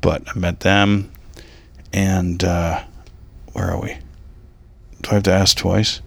but 0.02 0.24
I 0.28 0.38
met 0.38 0.62
them, 0.62 1.12
and 1.92 2.42
uh, 2.44 2.84
where 3.54 3.72
are 3.72 3.82
we? 3.82 3.98
Do 5.02 5.12
I 5.12 5.14
have 5.16 5.24
to 5.24 5.34
ask 5.34 5.58
twice? 5.58 6.02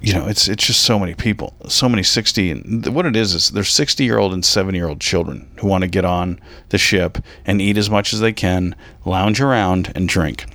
you 0.00 0.14
know, 0.14 0.26
it's 0.26 0.48
it's 0.48 0.66
just 0.66 0.82
so 0.82 0.98
many 0.98 1.14
people, 1.14 1.54
so 1.68 1.88
many 1.88 2.02
sixty. 2.02 2.50
And 2.50 2.86
what 2.94 3.04
it 3.04 3.16
is 3.16 3.34
is 3.34 3.50
there's 3.50 3.68
sixty 3.68 4.04
year 4.04 4.18
old 4.18 4.32
and 4.32 4.44
seventy 4.44 4.78
year 4.78 4.88
old 4.88 5.00
children 5.00 5.50
who 5.60 5.68
want 5.68 5.82
to 5.82 5.88
get 5.88 6.04
on 6.04 6.40
the 6.70 6.78
ship 6.78 7.18
and 7.44 7.60
eat 7.60 7.76
as 7.76 7.90
much 7.90 8.12
as 8.12 8.20
they 8.20 8.32
can, 8.32 8.74
lounge 9.04 9.40
around 9.40 9.92
and 9.94 10.08
drink. 10.08 10.46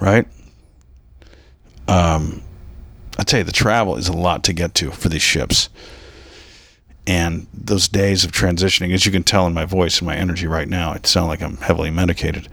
Right. 0.00 0.26
Um, 1.88 2.42
I 3.18 3.22
tell 3.22 3.38
you, 3.38 3.44
the 3.44 3.52
travel 3.52 3.96
is 3.96 4.08
a 4.08 4.12
lot 4.12 4.44
to 4.44 4.52
get 4.52 4.74
to 4.74 4.90
for 4.90 5.08
these 5.08 5.22
ships, 5.22 5.68
and 7.06 7.46
those 7.54 7.88
days 7.88 8.24
of 8.24 8.32
transitioning, 8.32 8.92
as 8.92 9.06
you 9.06 9.12
can 9.12 9.22
tell 9.22 9.46
in 9.46 9.54
my 9.54 9.64
voice 9.64 9.98
and 9.98 10.06
my 10.06 10.16
energy 10.16 10.46
right 10.46 10.68
now, 10.68 10.92
it 10.92 11.06
sounds 11.06 11.28
like 11.28 11.40
I'm 11.40 11.56
heavily 11.58 11.90
medicated. 11.90 12.48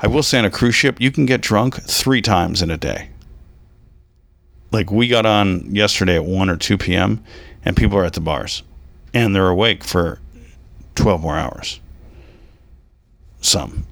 I 0.00 0.06
will 0.06 0.22
say 0.22 0.38
on 0.38 0.44
a 0.44 0.50
cruise 0.50 0.74
ship, 0.74 1.00
you 1.00 1.10
can 1.10 1.26
get 1.26 1.40
drunk 1.40 1.82
three 1.82 2.22
times 2.22 2.62
in 2.62 2.70
a 2.70 2.76
day 2.76 3.08
like 4.70 4.90
we 4.90 5.08
got 5.08 5.26
on 5.26 5.74
yesterday 5.74 6.16
at 6.16 6.24
1 6.24 6.50
or 6.50 6.56
2 6.56 6.78
p.m. 6.78 7.22
and 7.64 7.76
people 7.76 7.98
are 7.98 8.04
at 8.04 8.12
the 8.12 8.20
bars 8.20 8.62
and 9.14 9.34
they're 9.34 9.48
awake 9.48 9.84
for 9.84 10.20
12 10.94 11.22
more 11.22 11.36
hours. 11.36 11.80
Some. 13.40 13.86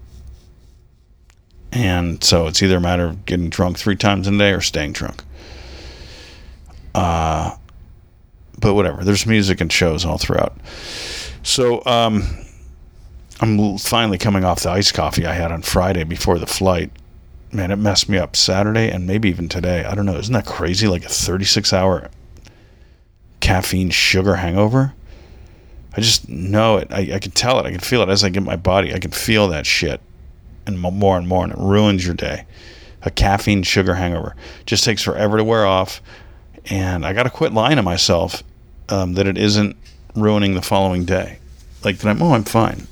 And 1.77 2.25
so 2.25 2.47
it's 2.47 2.63
either 2.63 2.79
a 2.79 2.81
matter 2.81 3.05
of 3.05 3.27
getting 3.27 3.51
drunk 3.51 3.79
three 3.79 3.97
times 3.97 4.27
a 4.27 4.37
day 4.37 4.53
or 4.53 4.63
staying 4.63 4.93
drunk. 4.93 5.23
Uh, 6.95 7.55
but 8.59 8.73
whatever. 8.73 9.05
There's 9.05 9.27
music 9.27 9.61
and 9.61 9.71
shows 9.71 10.07
all 10.07 10.17
throughout. 10.17 10.57
So 11.43 11.85
um, 11.85 12.23
I'm 13.43 13.77
finally 13.77 14.17
coming 14.17 14.43
off 14.43 14.61
the 14.61 14.71
iced 14.71 14.95
coffee 14.95 15.27
I 15.27 15.35
had 15.35 15.53
on 15.53 15.61
Friday 15.61 16.05
before 16.05 16.39
the 16.39 16.47
flight 16.47 16.91
man, 17.53 17.71
it 17.71 17.77
messed 17.77 18.09
me 18.09 18.19
up 18.19 18.37
Saturday 18.37 18.91
and 18.91 19.07
maybe 19.07 19.29
even 19.29 19.49
today. 19.49 19.85
I 19.85 19.95
don't 19.95 20.07
know. 20.07 20.17
Isn't 20.17 20.33
that 20.33 20.47
crazy? 20.47 20.89
Like 20.89 21.05
a 21.05 21.09
36 21.09 21.73
hour 21.73 22.11
caffeine 23.41 23.91
sugar 23.91 24.37
hangover. 24.37 24.95
I 25.97 26.01
just 26.01 26.29
know 26.29 26.77
it. 26.79 26.89
I, 26.91 27.15
I 27.15 27.19
can 27.19 27.33
tell 27.33 27.59
it. 27.59 27.67
I 27.67 27.71
can 27.71 27.81
feel 27.81 28.03
it 28.03 28.09
as 28.09 28.25
I 28.25 28.29
get 28.29 28.43
my 28.43 28.57
body. 28.57 28.95
I 28.95 28.99
can 28.99 29.11
feel 29.11 29.49
that 29.49 29.67
shit 29.67 30.01
and 30.67 30.79
more 30.79 31.17
and 31.17 31.29
more, 31.29 31.45
and 31.45 31.53
it 31.53 31.59
ruins 31.59 32.05
your 32.05 32.15
day. 32.15 32.47
A 33.03 33.11
caffeine 33.11 33.63
sugar 33.63 33.95
hangover 33.95 34.35
just 34.65 34.85
takes 34.85 35.03
forever 35.03 35.37
to 35.37 35.45
wear 35.45 35.67
off, 35.67 36.03
and 36.67 37.07
I 37.07 37.13
got 37.13 37.25
to 37.25 37.31
quit 37.31 37.53
lying 37.53 37.77
to 37.77 37.83
myself 37.83 38.43
um, 38.89 39.15
that 39.15 39.27
it 39.27 39.39
isn't 39.39 39.77
ruining 40.15 40.55
the 40.55 40.63
following 40.63 41.05
day. 41.05 41.39
Like 41.85 41.99
that 41.99 42.09
I'm, 42.09 42.23
oh, 42.23 42.33
I'm 42.33 42.45
fine 42.45 42.87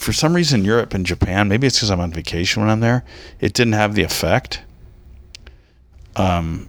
for 0.00 0.12
some 0.12 0.34
reason 0.34 0.64
Europe 0.64 0.94
and 0.94 1.04
Japan, 1.04 1.48
maybe 1.48 1.66
it's 1.66 1.76
because 1.76 1.90
I'm 1.90 2.00
on 2.00 2.12
vacation 2.12 2.62
when 2.62 2.70
I'm 2.70 2.80
there, 2.80 3.04
it 3.40 3.52
didn't 3.52 3.74
have 3.74 3.94
the 3.94 4.02
effect. 4.02 4.62
Um, 6.16 6.68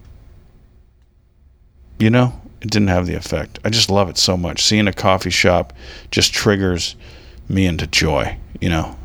you 1.98 2.10
know, 2.10 2.40
it 2.60 2.70
didn't 2.70 2.88
have 2.88 3.06
the 3.06 3.14
effect. 3.14 3.58
I 3.64 3.70
just 3.70 3.90
love 3.90 4.08
it 4.08 4.18
so 4.18 4.36
much. 4.36 4.62
Seeing 4.62 4.86
a 4.86 4.92
coffee 4.92 5.30
shop 5.30 5.72
just 6.10 6.32
triggers 6.34 6.94
me 7.48 7.66
into 7.66 7.86
joy. 7.86 8.36
You 8.60 8.68
know, 8.68 8.96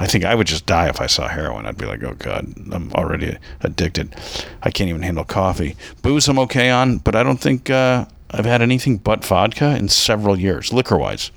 I 0.00 0.06
think 0.06 0.24
I 0.24 0.34
would 0.34 0.46
just 0.46 0.64
die 0.64 0.88
if 0.88 1.00
I 1.00 1.06
saw 1.06 1.26
heroin. 1.28 1.66
I'd 1.66 1.76
be 1.76 1.86
like, 1.86 2.02
oh 2.04 2.14
god, 2.14 2.54
I'm 2.72 2.92
already 2.92 3.36
addicted. 3.60 4.14
I 4.62 4.70
can't 4.70 4.88
even 4.88 5.02
handle 5.02 5.24
coffee. 5.24 5.76
Booze, 6.02 6.28
I'm 6.28 6.38
okay 6.40 6.70
on, 6.70 6.98
but 6.98 7.16
I 7.16 7.22
don't 7.24 7.40
think 7.40 7.68
uh, 7.68 8.06
I've 8.30 8.44
had 8.44 8.62
anything 8.62 8.98
but 8.98 9.24
vodka 9.24 9.76
in 9.76 9.88
several 9.88 10.38
years, 10.38 10.72
liquor 10.72 10.96
wise. 10.96 11.32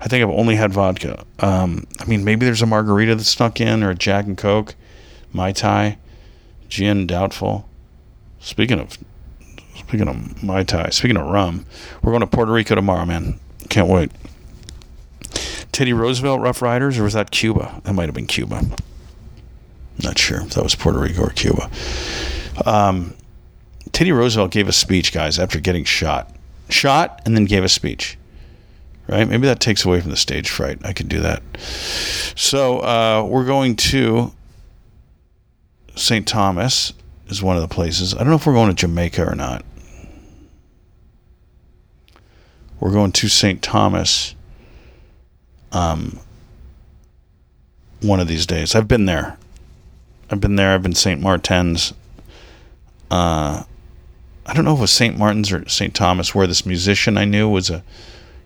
I 0.00 0.08
think 0.08 0.22
I've 0.22 0.30
only 0.30 0.56
had 0.56 0.72
vodka. 0.74 1.24
Um, 1.38 1.86
I 1.98 2.04
mean, 2.04 2.22
maybe 2.22 2.44
there's 2.44 2.60
a 2.60 2.66
margarita 2.66 3.14
that 3.14 3.24
snuck 3.24 3.60
in 3.60 3.82
or 3.82 3.90
a 3.90 3.94
Jack 3.94 4.26
and 4.26 4.36
Coke, 4.36 4.74
Mai 5.32 5.52
Tai, 5.52 5.96
gin, 6.68 7.06
doubtful. 7.06 7.66
Speaking 8.40 8.78
of, 8.78 8.98
speaking 9.74 10.06
of 10.06 10.42
Mai 10.42 10.64
Tai, 10.64 10.90
speaking 10.90 11.16
of 11.16 11.26
rum, 11.26 11.64
we're 12.02 12.12
going 12.12 12.20
to 12.20 12.26
Puerto 12.26 12.52
Rico 12.52 12.74
tomorrow, 12.74 13.06
man. 13.06 13.40
Can't 13.70 13.88
wait. 13.88 14.10
Teddy 15.76 15.92
Roosevelt, 15.92 16.40
Rough 16.40 16.62
Riders, 16.62 16.98
or 16.98 17.02
was 17.02 17.12
that 17.12 17.30
Cuba? 17.30 17.82
That 17.84 17.92
might 17.92 18.06
have 18.06 18.14
been 18.14 18.26
Cuba. 18.26 18.62
Not 20.02 20.18
sure 20.18 20.40
if 20.40 20.54
that 20.54 20.64
was 20.64 20.74
Puerto 20.74 20.98
Rico 20.98 21.24
or 21.24 21.30
Cuba. 21.30 21.70
Um, 22.64 23.14
Teddy 23.92 24.10
Roosevelt 24.10 24.52
gave 24.52 24.68
a 24.68 24.72
speech, 24.72 25.12
guys, 25.12 25.38
after 25.38 25.60
getting 25.60 25.84
shot. 25.84 26.34
Shot 26.70 27.20
and 27.26 27.36
then 27.36 27.44
gave 27.44 27.62
a 27.62 27.68
speech 27.68 28.16
right? 29.06 29.28
Maybe 29.28 29.46
that 29.46 29.60
takes 29.60 29.84
away 29.84 30.00
from 30.00 30.10
the 30.10 30.16
stage 30.16 30.48
fright. 30.48 30.78
I 30.82 30.92
could 30.94 31.08
do 31.08 31.20
that. 31.20 31.42
So 32.34 32.78
uh, 32.78 33.26
we're 33.28 33.44
going 33.44 33.76
to 33.76 34.32
St. 35.94 36.26
Thomas 36.26 36.94
is 37.28 37.42
one 37.42 37.56
of 37.56 37.62
the 37.62 37.68
places. 37.68 38.14
I 38.14 38.18
don't 38.18 38.28
know 38.28 38.36
if 38.36 38.46
we're 38.46 38.54
going 38.54 38.70
to 38.70 38.74
Jamaica 38.74 39.26
or 39.30 39.34
not. 39.34 39.62
We're 42.80 42.92
going 42.92 43.12
to 43.12 43.28
St. 43.28 43.62
Thomas. 43.62 44.35
Um, 45.72 46.20
one 48.02 48.20
of 48.20 48.28
these 48.28 48.46
days. 48.46 48.74
I've 48.74 48.88
been 48.88 49.06
there. 49.06 49.36
I've 50.30 50.40
been 50.40 50.56
there. 50.56 50.74
I've 50.74 50.82
been 50.82 50.94
St. 50.94 51.20
Martin's. 51.20 51.92
Uh, 53.10 53.64
I 54.44 54.54
don't 54.54 54.64
know 54.64 54.74
if 54.74 54.78
it 54.78 54.82
was 54.82 54.92
St. 54.92 55.18
Martin's 55.18 55.52
or 55.52 55.68
St. 55.68 55.94
Thomas, 55.94 56.34
where 56.34 56.46
this 56.46 56.66
musician 56.66 57.16
I 57.18 57.24
knew 57.24 57.48
was 57.48 57.70
a 57.70 57.82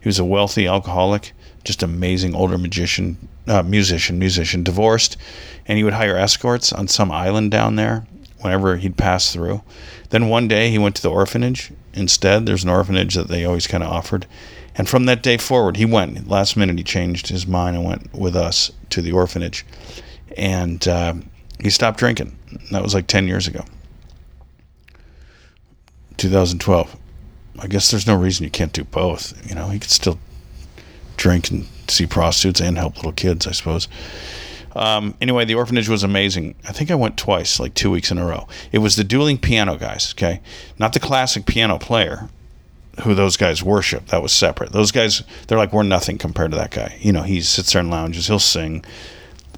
he 0.01 0.09
was 0.09 0.19
a 0.19 0.25
wealthy 0.25 0.67
alcoholic, 0.67 1.33
just 1.63 1.83
amazing 1.83 2.35
older 2.35 2.57
magician, 2.57 3.29
uh, 3.47 3.63
musician, 3.63 4.19
musician, 4.19 4.63
divorced, 4.63 5.19
and 5.67 5.77
he 5.77 5.85
would 5.85 5.93
hire 5.93 6.17
escorts 6.17 6.73
on 6.73 6.89
some 6.89 7.11
island 7.11 7.51
down 7.51 7.77
there 7.77 8.07
whenever 8.41 8.77
he'd 8.77 8.97
pass 8.97 9.31
through. 9.31 9.63
Then 10.09 10.29
one 10.29 10.49
day 10.49 10.71
he 10.71 10.79
went 10.79 10.97
to 10.97 11.03
the 11.03 11.11
orphanage 11.11 11.71
instead. 11.93 12.47
There's 12.47 12.65
an 12.65 12.71
orphanage 12.71 13.15
that 13.15 13.29
they 13.29 13.45
always 13.45 13.67
kind 13.67 13.83
of 13.83 13.91
offered. 13.91 14.27
And 14.81 14.89
from 14.89 15.05
that 15.05 15.23
day 15.23 15.37
forward, 15.37 15.77
he 15.77 15.85
went. 15.85 16.27
Last 16.27 16.57
minute, 16.57 16.79
he 16.79 16.85
changed 16.85 17.29
his 17.29 17.47
mind 17.47 17.77
and 17.77 17.85
went 17.85 18.15
with 18.15 18.35
us 18.35 18.73
to 18.89 19.03
the 19.03 19.13
orphanage. 19.13 19.67
And 20.39 20.89
uh, 20.89 21.17
he 21.61 21.69
stopped 21.69 21.99
drinking. 21.99 22.35
That 22.71 22.83
was 22.83 22.95
like 22.95 23.07
10 23.07 23.29
years 23.29 23.47
ago. 23.47 23.63
2012. 26.17 26.97
I 27.59 27.67
guess 27.67 27.91
there's 27.91 28.07
no 28.07 28.17
reason 28.17 28.45
you 28.45 28.51
can't 28.51 28.73
do 28.73 28.85
both. 28.85 29.35
You 29.47 29.55
know, 29.55 29.71
you 29.71 29.81
could 29.81 29.91
still 29.91 30.19
drink 31.19 31.51
and 31.51 31.67
see 31.89 32.07
prostitutes 32.07 32.63
and 32.63 32.79
help 32.79 32.97
little 32.97 33.13
kids, 33.13 33.47
I 33.47 33.53
suppose. 33.53 33.87
Um, 34.75 35.15
anyway, 35.21 35.45
the 35.45 35.57
orphanage 35.57 35.91
was 35.91 36.03
amazing. 36.03 36.55
I 36.67 36.73
think 36.73 36.91
I 36.91 36.95
went 36.95 37.19
twice, 37.19 37.61
like 37.61 37.75
two 37.75 37.91
weeks 37.91 38.11
in 38.11 38.17
a 38.17 38.25
row. 38.25 38.49
It 38.73 38.79
was 38.79 38.97
the 38.97 39.05
dueling 39.05 39.37
piano 39.37 39.77
guys, 39.77 40.15
okay? 40.17 40.41
Not 40.79 40.95
the 40.95 41.01
classic 41.01 41.45
piano 41.45 41.77
player 41.77 42.31
who 43.03 43.15
those 43.15 43.37
guys 43.37 43.63
worship. 43.63 44.07
That 44.07 44.23
was 44.23 44.33
separate. 44.33 44.73
Those 44.73 44.93
guys, 44.93 45.23
they're 45.47 45.59
like, 45.59 45.73
we're 45.73 45.83
nothing 45.83 46.19
compared 46.19 46.51
to 46.53 46.57
that 46.57 46.71
guy. 46.71 46.97
You 47.01 47.13
know, 47.13 47.23
he 47.23 47.41
sits 47.41 47.73
there 47.73 47.81
and 47.81 47.91
lounges, 47.91 48.27
he'll 48.27 48.39
sing, 48.39 48.85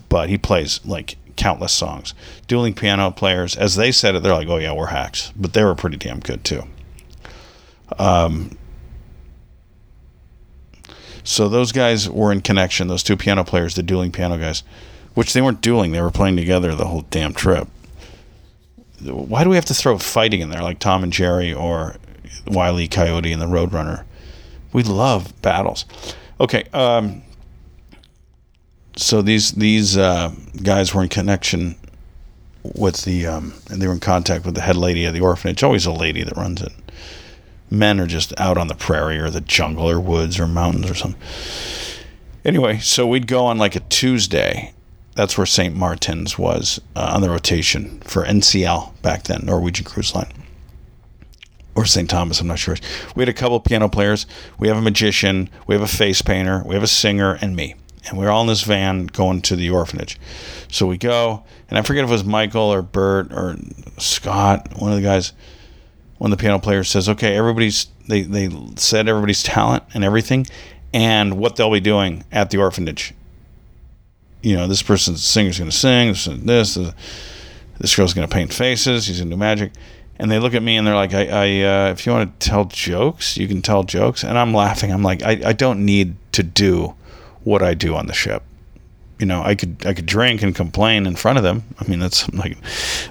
but 0.08 0.28
he 0.28 0.38
plays 0.38 0.80
like 0.84 1.16
countless 1.36 1.72
songs. 1.72 2.14
Dueling 2.46 2.74
piano 2.74 3.10
players, 3.10 3.56
as 3.56 3.76
they 3.76 3.92
said 3.92 4.14
it, 4.14 4.22
they're 4.22 4.34
like, 4.34 4.48
oh 4.48 4.58
yeah, 4.58 4.72
we're 4.72 4.86
hacks. 4.86 5.32
But 5.36 5.52
they 5.52 5.64
were 5.64 5.74
pretty 5.74 5.96
damn 5.96 6.20
good 6.20 6.44
too. 6.44 6.64
Um, 7.98 8.56
so 11.24 11.48
those 11.48 11.72
guys 11.72 12.08
were 12.08 12.32
in 12.32 12.40
connection. 12.40 12.88
Those 12.88 13.02
two 13.02 13.16
piano 13.16 13.44
players, 13.44 13.74
the 13.74 13.82
dueling 13.82 14.12
piano 14.12 14.38
guys, 14.38 14.62
which 15.14 15.32
they 15.32 15.40
weren't 15.40 15.60
dueling; 15.60 15.92
they 15.92 16.00
were 16.00 16.10
playing 16.10 16.36
together 16.36 16.74
the 16.74 16.86
whole 16.86 17.02
damn 17.10 17.32
trip. 17.32 17.68
Why 19.02 19.44
do 19.44 19.50
we 19.50 19.56
have 19.56 19.64
to 19.66 19.74
throw 19.74 19.98
fighting 19.98 20.40
in 20.40 20.50
there, 20.50 20.62
like 20.62 20.78
Tom 20.78 21.02
and 21.02 21.12
Jerry 21.12 21.52
or 21.52 21.96
Wiley 22.46 22.88
Coyote 22.88 23.32
and 23.32 23.40
the 23.40 23.46
Roadrunner? 23.46 24.04
We 24.72 24.82
love 24.82 25.40
battles. 25.42 25.84
Okay. 26.40 26.64
Um, 26.72 27.22
so 28.96 29.22
these 29.22 29.52
these 29.52 29.96
uh, 29.96 30.32
guys 30.62 30.94
were 30.94 31.02
in 31.02 31.08
connection 31.08 31.76
with 32.62 33.02
the 33.04 33.26
um, 33.26 33.54
and 33.70 33.80
they 33.80 33.86
were 33.86 33.92
in 33.92 34.00
contact 34.00 34.44
with 34.44 34.54
the 34.54 34.60
head 34.60 34.76
lady 34.76 35.04
of 35.04 35.14
the 35.14 35.20
orphanage. 35.20 35.62
Always 35.62 35.86
a 35.86 35.92
lady 35.92 36.22
that 36.22 36.36
runs 36.36 36.62
it. 36.62 36.72
Men 37.70 37.98
are 38.00 38.06
just 38.06 38.38
out 38.38 38.58
on 38.58 38.68
the 38.68 38.74
prairie 38.74 39.18
or 39.18 39.30
the 39.30 39.40
jungle 39.40 39.88
or 39.88 39.98
woods 39.98 40.38
or 40.38 40.46
mountains 40.46 40.90
or 40.90 40.94
something. 40.94 41.20
Anyway, 42.44 42.78
so 42.78 43.06
we'd 43.06 43.26
go 43.26 43.46
on 43.46 43.56
like 43.56 43.76
a 43.76 43.80
Tuesday. 43.80 44.74
That's 45.14 45.36
where 45.38 45.46
St. 45.46 45.74
Martin's 45.74 46.38
was 46.38 46.80
uh, 46.96 47.12
on 47.14 47.22
the 47.22 47.30
rotation 47.30 48.00
for 48.00 48.24
NCL 48.24 49.00
back 49.02 49.24
then, 49.24 49.42
Norwegian 49.44 49.84
Cruise 49.84 50.14
Line. 50.14 50.32
Or 51.74 51.86
St. 51.86 52.08
Thomas, 52.08 52.40
I'm 52.40 52.46
not 52.46 52.58
sure. 52.58 52.76
We 53.16 53.22
had 53.22 53.28
a 53.28 53.32
couple 53.32 53.58
piano 53.60 53.88
players. 53.88 54.26
We 54.58 54.68
have 54.68 54.76
a 54.76 54.82
magician. 54.82 55.48
We 55.66 55.74
have 55.74 55.82
a 55.82 55.88
face 55.88 56.20
painter. 56.20 56.62
We 56.66 56.74
have 56.74 56.82
a 56.82 56.88
singer 56.88 57.38
and 57.40 57.56
me. 57.56 57.76
And 58.08 58.18
we 58.18 58.26
are 58.26 58.30
all 58.30 58.42
in 58.42 58.48
this 58.48 58.62
van 58.62 59.06
going 59.06 59.42
to 59.42 59.56
the 59.56 59.70
orphanage. 59.70 60.18
So 60.68 60.86
we 60.86 60.98
go, 60.98 61.44
and 61.70 61.78
I 61.78 61.82
forget 61.82 62.04
if 62.04 62.10
it 62.10 62.12
was 62.12 62.24
Michael 62.24 62.72
or 62.72 62.82
Bert 62.82 63.32
or 63.32 63.56
Scott, 63.98 64.68
one 64.78 64.90
of 64.90 64.96
the 64.96 65.02
guys, 65.02 65.32
one 66.18 66.32
of 66.32 66.38
the 66.38 66.42
piano 66.42 66.58
players 66.58 66.90
says, 66.90 67.08
okay, 67.08 67.36
everybody's, 67.36 67.86
they, 68.08 68.22
they 68.22 68.50
said 68.76 69.08
everybody's 69.08 69.42
talent 69.42 69.84
and 69.94 70.04
everything 70.04 70.46
and 70.92 71.38
what 71.38 71.56
they'll 71.56 71.72
be 71.72 71.80
doing 71.80 72.24
at 72.30 72.50
the 72.50 72.58
orphanage. 72.58 73.14
You 74.42 74.56
know, 74.56 74.66
this 74.66 74.82
person's 74.82 75.22
singer's 75.22 75.58
going 75.58 75.70
to 75.70 75.76
sing, 75.76 76.08
this, 76.08 76.24
this, 76.24 76.92
this, 77.78 77.96
girl's 77.96 78.12
going 78.12 78.28
to 78.28 78.34
paint 78.34 78.52
faces, 78.52 79.06
he's 79.06 79.18
going 79.18 79.30
to 79.30 79.36
do 79.36 79.38
magic. 79.38 79.72
And 80.22 80.30
they 80.30 80.38
look 80.38 80.54
at 80.54 80.62
me 80.62 80.76
and 80.76 80.86
they're 80.86 80.94
like, 80.94 81.14
I, 81.14 81.26
I 81.26 81.88
uh, 81.88 81.90
if 81.90 82.06
you 82.06 82.12
want 82.12 82.38
to 82.38 82.48
tell 82.48 82.66
jokes, 82.66 83.36
you 83.36 83.48
can 83.48 83.60
tell 83.60 83.82
jokes. 83.82 84.22
And 84.22 84.38
I'm 84.38 84.54
laughing. 84.54 84.92
I'm 84.92 85.02
like, 85.02 85.24
I, 85.24 85.40
I 85.46 85.52
don't 85.52 85.84
need 85.84 86.14
to 86.30 86.44
do 86.44 86.94
what 87.42 87.60
I 87.60 87.74
do 87.74 87.96
on 87.96 88.06
the 88.06 88.12
ship. 88.12 88.44
You 89.18 89.26
know, 89.26 89.42
I 89.42 89.56
could 89.56 89.84
I 89.84 89.94
could 89.94 90.06
drink 90.06 90.40
and 90.42 90.54
complain 90.54 91.06
in 91.06 91.16
front 91.16 91.38
of 91.38 91.44
them. 91.44 91.64
I 91.80 91.88
mean, 91.88 91.98
that's 91.98 92.32
like, 92.34 92.56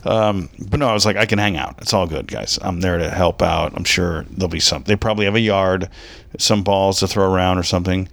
um, 0.06 0.48
but 0.70 0.80
no, 0.80 0.88
I 0.88 0.94
was 0.94 1.06
like, 1.06 1.18
I 1.18 1.26
can 1.26 1.38
hang 1.38 1.58
out. 1.58 1.76
It's 1.80 1.94
all 1.94 2.08
good, 2.08 2.28
guys. 2.28 2.58
I'm 2.62 2.80
there 2.80 2.98
to 2.98 3.10
help 3.10 3.42
out. 3.42 3.74
I'm 3.76 3.84
sure 3.84 4.24
there'll 4.30 4.48
be 4.48 4.62
some. 4.62 4.84
They 4.84 4.96
probably 4.96 5.26
have 5.26 5.36
a 5.36 5.42
yard, 5.42 5.90
some 6.38 6.64
balls 6.64 7.02
to 7.02 7.10
throw 7.10 7.30
around 7.30 7.58
or 7.58 7.64
something. 7.64 8.08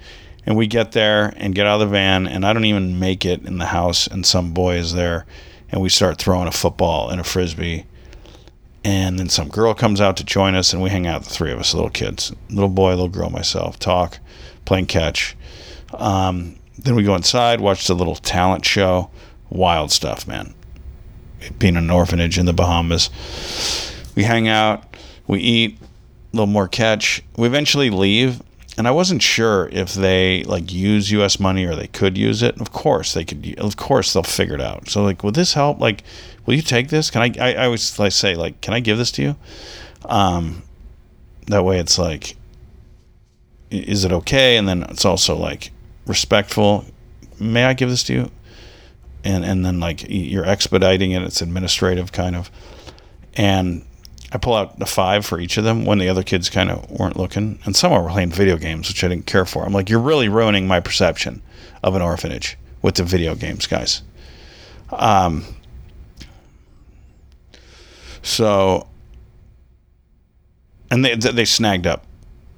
And 0.45 0.57
we 0.57 0.67
get 0.67 0.91
there 0.91 1.35
and 1.37 1.55
get 1.55 1.67
out 1.67 1.81
of 1.81 1.89
the 1.89 1.93
van, 1.93 2.27
and 2.27 2.45
I 2.45 2.53
don't 2.53 2.65
even 2.65 2.99
make 2.99 3.25
it 3.25 3.45
in 3.45 3.59
the 3.59 3.67
house, 3.67 4.09
and 4.09 4.27
some 4.27 4.53
boy 4.53 4.75
is 4.75 4.93
there, 4.93 5.25
and 5.71 5.81
we 5.81 5.89
start 5.89 6.19
throwing 6.19 6.49
a 6.49 6.53
football 6.53 7.11
and 7.11 7.21
a 7.21 7.25
frisbee. 7.25 7.85
And 8.89 9.19
then 9.19 9.29
some 9.29 9.49
girl 9.51 9.75
comes 9.75 10.01
out 10.01 10.17
to 10.17 10.25
join 10.25 10.55
us, 10.55 10.73
and 10.73 10.83
we 10.83 10.89
hang 10.89 11.07
out, 11.07 11.23
the 11.23 11.29
three 11.29 11.53
of 11.53 11.59
us, 11.59 11.75
little 11.75 11.91
kids, 11.91 12.33
little 12.49 12.71
boy, 12.71 12.93
little 12.93 13.11
girl, 13.11 13.29
myself, 13.29 13.79
talk, 13.79 14.19
playing 14.65 14.87
catch. 14.87 15.37
Um, 15.93 16.57
then 16.79 16.95
we 16.95 17.03
go 17.03 17.15
inside, 17.15 17.61
watch 17.61 17.87
the 17.87 17.95
little 17.95 18.15
talent 18.15 18.65
show. 18.65 19.11
Wild 19.51 19.93
stuff, 19.93 20.27
man. 20.27 20.55
Being 21.59 21.77
an 21.77 21.91
orphanage 21.91 22.39
in 22.39 22.47
the 22.47 22.55
Bahamas. 22.55 23.11
We 24.17 24.23
hang 24.23 24.49
out, 24.49 24.97
we 25.27 25.41
eat, 25.41 25.77
a 26.33 26.37
little 26.37 26.47
more 26.47 26.67
catch. 26.67 27.23
We 27.37 27.47
eventually 27.47 27.91
leave, 27.91 28.41
and 28.79 28.87
I 28.87 28.93
wasn't 28.93 29.23
sure 29.23 29.69
if 29.73 29.93
they 29.93 30.45
like 30.45 30.73
use 30.73 31.11
U.S. 31.11 31.41
money 31.41 31.67
or 31.67 31.75
they 31.75 31.89
could 31.89 32.17
use 32.17 32.45
it. 32.45 32.61
Of 32.61 32.71
course, 32.71 33.13
they 33.13 33.25
could. 33.25 33.59
Of 33.59 33.77
course, 33.77 34.13
they'll 34.13 34.23
figure 34.23 34.55
it 34.55 34.61
out. 34.61 34.89
So, 34.89 35.03
like, 35.03 35.25
will 35.25 35.33
this 35.33 35.55
help? 35.55 35.81
Like, 35.81 36.05
will 36.47 36.55
you 36.55 36.63
take 36.63 36.89
this? 36.89 37.11
Can 37.11 37.23
I? 37.23 37.33
I, 37.41 37.55
I 37.55 37.65
always 37.65 37.99
like 37.99 38.13
say, 38.13 38.37
like, 38.37 38.61
can 38.61 38.75
I 38.75 38.81
give 38.81 38.97
this 38.97 39.11
to 39.13 39.23
you? 39.23 39.37
Um, 40.05 40.63
that 41.49 41.65
way, 41.65 41.81
it's 41.81 41.99
like, 41.99 42.37
is 43.69 44.05
it 44.05 44.13
okay? 44.13 44.57
And 44.57 44.69
then 44.69 44.85
it's 44.85 45.05
also 45.05 45.37
like, 45.37 45.73
respectful. 46.07 46.85
May 47.41 47.65
I 47.65 47.75
give 47.75 47.91
this 47.91 48.05
to 48.05 48.13
you? 48.13 48.31
And 49.25 49.45
and 49.45 49.67
then 49.67 49.81
like 49.81 50.05
you're 50.09 50.47
expediting 50.47 51.11
it. 51.11 51.23
It's 51.23 51.43
administrative 51.43 52.13
kind 52.13 52.37
of. 52.37 52.49
And 53.35 53.85
I 54.31 54.39
pull 54.39 54.55
out 54.55 54.81
a 54.81 54.87
five 54.87 55.25
for 55.25 55.41
each 55.41 55.57
of 55.57 55.65
them 55.65 55.85
when 55.85 55.99
the 55.99 56.09
other 56.09 56.23
kids 56.23 56.51
kind 56.51 56.71
of 56.71 56.91
weren't 56.91 57.17
looking, 57.17 57.59
and 57.65 57.75
some 57.75 57.93
were 57.93 58.11
playing 58.11 58.31
video 58.31 58.57
games, 58.57 58.89
which 58.89 59.03
I 59.03 59.09
didn't 59.09 59.27
care 59.27 59.45
for. 59.45 59.65
I'm 59.65 59.73
like, 59.73 59.89
you're 59.89 60.01
really 60.01 60.29
ruining 60.29 60.67
my 60.67 60.81
perception 60.81 61.41
of 61.83 61.95
an 61.95 62.03
orphanage 62.03 62.59
with 62.83 62.97
the 62.97 63.05
video 63.05 63.35
games, 63.35 63.67
guys. 63.67 64.03
Um. 64.91 65.45
So. 68.23 68.87
And 70.91 71.05
they 71.05 71.15
they 71.15 71.45
snagged 71.45 71.87
up 71.87 72.05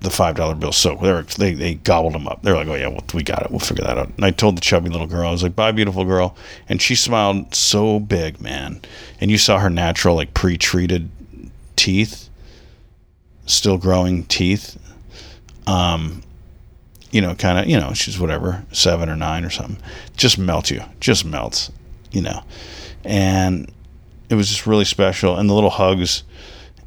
the 0.01 0.11
five 0.11 0.37
dollar 0.37 0.55
bill. 0.55 0.73
So 0.73 0.95
they 1.37 1.53
they 1.53 1.75
gobbled 1.75 2.15
them 2.15 2.27
up. 2.27 2.43
They're 2.43 2.55
like, 2.55 2.69
oh 2.69 2.75
yeah, 2.75 2.89
well, 2.89 3.05
we 3.15 3.23
got 3.23 3.43
it. 3.43 3.51
We'll 3.51 3.61
figure 3.61 3.85
that 3.85 3.99
out. 3.99 4.09
And 4.17 4.25
I 4.25 4.31
told 4.31 4.57
the 4.57 4.61
chubby 4.61 4.89
little 4.89 5.07
girl, 5.07 5.29
I 5.29 5.33
was 5.33 5.43
like, 5.43 5.57
bye, 5.57 5.73
beautiful 5.73 6.05
girl. 6.05 6.37
And 6.69 6.81
she 6.81 6.95
smiled 6.95 7.55
so 7.55 8.01
big, 8.01 8.41
man. 8.41 8.81
And 9.21 9.31
you 9.31 9.39
saw 9.39 9.59
her 9.59 9.71
natural, 9.71 10.15
like 10.15 10.33
pre-treated 10.33 11.11
teeth, 11.81 12.29
still 13.47 13.79
growing 13.79 14.25
teeth. 14.25 14.79
Um, 15.67 16.23
you 17.11 17.21
know, 17.21 17.35
kind 17.35 17.59
of, 17.59 17.67
you 17.67 17.79
know, 17.79 17.93
she's 17.93 18.21
whatever, 18.21 18.65
seven 18.71 19.09
or 19.09 19.17
nine 19.17 19.45
or 19.45 19.51
something. 19.51 19.79
Just 20.17 20.39
melts 20.39 20.71
you, 20.71 20.83
just 21.01 21.25
melts, 21.25 21.73
you 22.13 22.23
know. 22.23 22.45
And 23.05 23.73
it 24.29 24.35
was 24.35 24.49
just 24.49 24.67
really 24.67 24.85
special. 24.85 25.37
And 25.37 25.49
the 25.49 25.55
little 25.55 25.71
hugs 25.71 26.23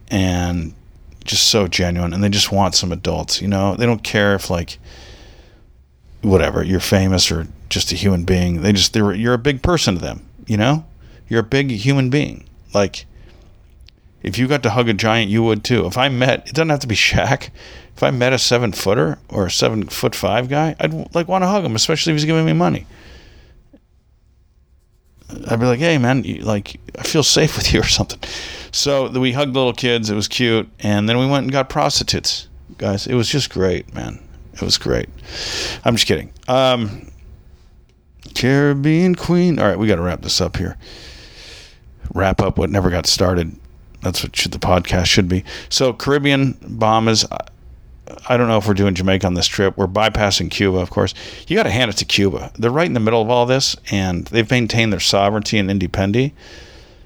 and 0.10 0.74
just 1.26 1.48
so 1.48 1.68
genuine 1.68 2.14
and 2.14 2.24
they 2.24 2.30
just 2.30 2.52
want 2.52 2.76
some 2.76 2.92
adults 2.92 3.42
you 3.42 3.48
know 3.48 3.76
they 3.76 3.86
don't 3.86 4.04
care 4.04 4.36
if 4.36 4.50
like 4.50 4.78
whatever 6.22 6.64
you're 6.64 6.80
famous 6.80 7.32
or 7.32 7.48
just 7.70 7.92
a 7.92 7.96
human 7.96 8.24
being 8.24 8.62
they 8.62 8.74
just 8.74 8.94
they're 8.94 9.14
you're 9.14 9.34
a 9.34 9.40
big 9.40 9.62
person 9.62 9.96
to 9.96 10.02
them 10.02 10.26
you 10.48 10.58
know 10.58 10.86
you're 11.30 11.40
a 11.40 11.44
big 11.44 11.72
human 11.72 12.10
being 12.10 12.46
like 12.74 13.06
if 14.24 14.38
you 14.38 14.48
got 14.48 14.64
to 14.64 14.72
hug 14.72 14.90
a 14.90 14.94
giant 14.94 15.30
you 15.30 15.44
would 15.44 15.64
too 15.64 15.86
if 15.86 15.98
i 15.98 16.10
met 16.10 16.48
it 16.48 16.56
doesn't 16.56 16.70
have 16.70 16.80
to 16.80 16.88
be 16.88 16.96
Shaq 16.96 17.50
if 17.96 18.02
i 18.02 18.10
met 18.10 18.34
a 18.34 18.40
seven 18.40 18.72
footer 18.72 19.20
or 19.30 19.46
a 19.46 19.52
seven 19.52 19.86
foot 19.86 20.16
five 20.16 20.50
guy 20.50 20.76
i'd 20.80 21.14
like 21.14 21.28
want 21.28 21.44
to 21.44 21.48
hug 21.48 21.64
him 21.64 21.76
especially 21.76 22.12
if 22.14 22.18
he's 22.18 22.26
giving 22.26 22.46
me 22.46 22.54
money 22.54 22.88
I'd 25.48 25.60
be 25.60 25.66
like, 25.66 25.80
"Hey, 25.80 25.98
man, 25.98 26.24
like 26.42 26.80
I 26.98 27.04
feel 27.04 27.24
safe 27.24 27.58
with 27.58 27.74
you 27.74 27.80
or 27.82 27.88
something." 27.88 28.20
So 28.72 29.10
we 29.10 29.32
hugged 29.32 29.54
little 29.54 29.74
kids. 29.74 30.10
It 30.10 30.16
was 30.16 30.28
cute, 30.28 30.70
and 30.80 31.08
then 31.08 31.18
we 31.18 31.28
went 31.28 31.44
and 31.44 31.52
got 31.52 31.70
prostitutes, 31.70 32.48
guys. 32.78 33.08
It 33.08 33.16
was 33.16 33.30
just 33.30 33.50
great, 33.50 33.94
man. 33.94 34.20
It 34.54 34.62
was 34.62 34.78
great. 34.78 35.10
I'm 35.84 35.96
just 35.96 36.08
kidding. 36.08 36.32
Um, 36.48 37.12
Caribbean 38.36 39.16
Queen. 39.16 39.60
All 39.60 39.66
right, 39.66 39.78
we 39.78 39.88
got 39.88 39.96
to 39.96 40.02
wrap 40.02 40.22
this 40.22 40.42
up 40.42 40.58
here. 40.58 40.78
Wrap 42.14 42.42
up 42.42 42.58
what 42.58 42.70
never 42.70 42.90
got 42.90 43.08
started. 43.08 43.56
That's 44.04 44.22
what 44.22 44.36
should, 44.36 44.52
the 44.52 44.60
podcast 44.60 45.06
should 45.06 45.28
be. 45.28 45.44
So 45.70 45.94
Caribbean 45.94 46.58
Bahamas. 46.62 47.26
I 48.28 48.38
don't 48.38 48.50
know 48.50 48.58
if 48.58 48.68
we're 48.68 48.74
doing 48.74 48.94
Jamaica 48.96 49.26
on 49.26 49.34
this 49.34 49.48
trip. 49.48 49.78
We're 49.78 49.88
bypassing 49.88 50.52
Cuba, 50.52 50.78
of 50.78 50.90
course. 50.90 51.14
You 51.48 51.56
got 51.56 51.64
to 51.64 51.72
hand 51.72 51.90
it 51.90 51.98
to 51.98 52.06
Cuba. 52.06 52.52
They're 52.60 52.70
right 52.70 52.86
in 52.86 52.94
the 52.94 53.00
middle 53.00 53.22
of 53.22 53.30
all 53.30 53.46
this, 53.46 53.76
and 53.92 54.26
they've 54.28 54.50
maintained 54.50 54.92
their 54.92 55.00
sovereignty 55.00 55.58
and 55.58 55.72
independence 55.72 56.34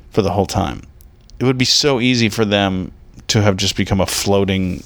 for 0.10 0.22
the 0.22 0.32
whole 0.32 0.48
time. 0.48 0.82
It 1.40 1.46
would 1.46 1.58
be 1.58 1.66
so 1.66 2.00
easy 2.00 2.30
for 2.30 2.46
them 2.46 2.92
to 3.28 3.42
have 3.42 3.58
just 3.58 3.78
become 3.78 4.02
a 4.02 4.08
floating 4.08 4.84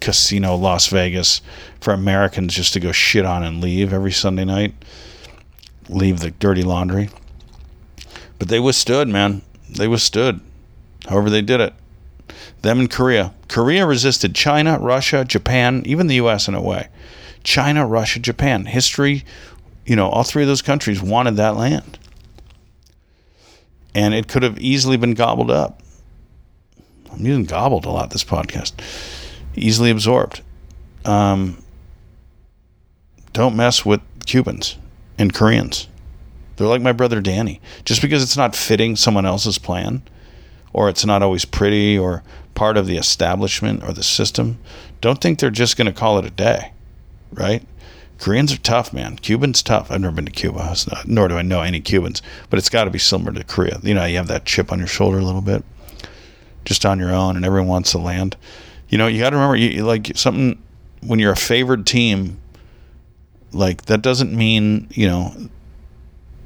casino 0.00 0.56
Las 0.56 0.88
Vegas 0.88 1.40
for 1.80 1.92
Americans 1.92 2.54
just 2.54 2.72
to 2.72 2.80
go 2.80 2.90
shit 2.90 3.24
on 3.24 3.44
and 3.44 3.60
leave 3.60 3.92
every 3.92 4.12
Sunday 4.12 4.44
night, 4.44 4.74
leave 5.88 6.20
the 6.20 6.32
dirty 6.32 6.62
laundry. 6.62 7.08
But 8.38 8.48
they 8.48 8.58
withstood, 8.58 9.08
man. 9.08 9.42
They 9.70 9.86
withstood. 9.86 10.40
However, 11.12 11.28
they 11.28 11.42
did 11.42 11.60
it 11.60 11.74
them 12.62 12.80
and 12.80 12.90
Korea. 12.90 13.34
Korea 13.48 13.84
resisted 13.84 14.34
China, 14.34 14.78
Russia, 14.78 15.24
Japan, 15.24 15.82
even 15.84 16.06
the 16.06 16.14
U.S. 16.16 16.48
in 16.48 16.54
a 16.54 16.62
way. 16.62 16.88
China, 17.44 17.86
Russia, 17.86 18.18
Japan. 18.18 18.64
History, 18.64 19.24
you 19.84 19.94
know, 19.94 20.08
all 20.08 20.22
three 20.22 20.42
of 20.42 20.48
those 20.48 20.62
countries 20.62 21.02
wanted 21.02 21.36
that 21.36 21.56
land. 21.56 21.98
And 23.94 24.14
it 24.14 24.26
could 24.26 24.42
have 24.42 24.58
easily 24.58 24.96
been 24.96 25.12
gobbled 25.12 25.50
up. 25.50 25.82
I'm 27.12 27.26
using 27.26 27.44
gobbled 27.44 27.84
a 27.84 27.90
lot 27.90 28.10
this 28.10 28.24
podcast. 28.24 28.72
Easily 29.54 29.90
absorbed. 29.90 30.40
Um, 31.04 31.62
don't 33.34 33.54
mess 33.54 33.84
with 33.84 34.00
Cubans 34.24 34.78
and 35.18 35.34
Koreans. 35.34 35.88
They're 36.56 36.66
like 36.66 36.80
my 36.80 36.92
brother 36.92 37.20
Danny. 37.20 37.60
Just 37.84 38.00
because 38.00 38.22
it's 38.22 38.36
not 38.36 38.56
fitting 38.56 38.96
someone 38.96 39.26
else's 39.26 39.58
plan, 39.58 40.02
or 40.72 40.88
it's 40.88 41.04
not 41.04 41.22
always 41.22 41.44
pretty, 41.44 41.98
or 41.98 42.22
part 42.54 42.76
of 42.76 42.86
the 42.86 42.96
establishment 42.96 43.82
or 43.84 43.92
the 43.92 44.02
system, 44.02 44.58
don't 45.00 45.20
think 45.20 45.38
they're 45.38 45.50
just 45.50 45.76
going 45.76 45.86
to 45.86 45.92
call 45.92 46.18
it 46.18 46.24
a 46.24 46.30
day, 46.30 46.72
right? 47.32 47.66
Koreans 48.18 48.52
are 48.52 48.58
tough, 48.58 48.92
man. 48.92 49.16
Cubans 49.16 49.62
tough. 49.62 49.90
I've 49.90 50.00
never 50.00 50.14
been 50.14 50.26
to 50.26 50.30
Cuba, 50.30 50.76
not, 50.92 51.08
nor 51.08 51.26
do 51.26 51.36
I 51.36 51.42
know 51.42 51.62
any 51.62 51.80
Cubans, 51.80 52.22
but 52.50 52.58
it's 52.58 52.68
got 52.68 52.84
to 52.84 52.90
be 52.90 52.98
similar 52.98 53.32
to 53.32 53.42
Korea. 53.44 53.80
You 53.82 53.94
know, 53.94 54.04
you 54.04 54.16
have 54.16 54.28
that 54.28 54.44
chip 54.44 54.70
on 54.70 54.78
your 54.78 54.86
shoulder 54.86 55.18
a 55.18 55.24
little 55.24 55.40
bit, 55.40 55.64
just 56.64 56.86
on 56.86 57.00
your 57.00 57.12
own, 57.12 57.34
and 57.34 57.44
everyone 57.44 57.68
wants 57.68 57.90
to 57.92 57.98
land. 57.98 58.36
You 58.88 58.98
know, 58.98 59.08
you 59.08 59.18
got 59.18 59.30
to 59.30 59.36
remember, 59.36 59.56
you, 59.56 59.84
like 59.84 60.12
something 60.14 60.62
when 61.04 61.18
you're 61.18 61.32
a 61.32 61.36
favored 61.36 61.84
team, 61.86 62.38
like 63.52 63.86
that 63.86 64.02
doesn't 64.02 64.32
mean 64.32 64.88
you 64.92 65.06
know 65.06 65.34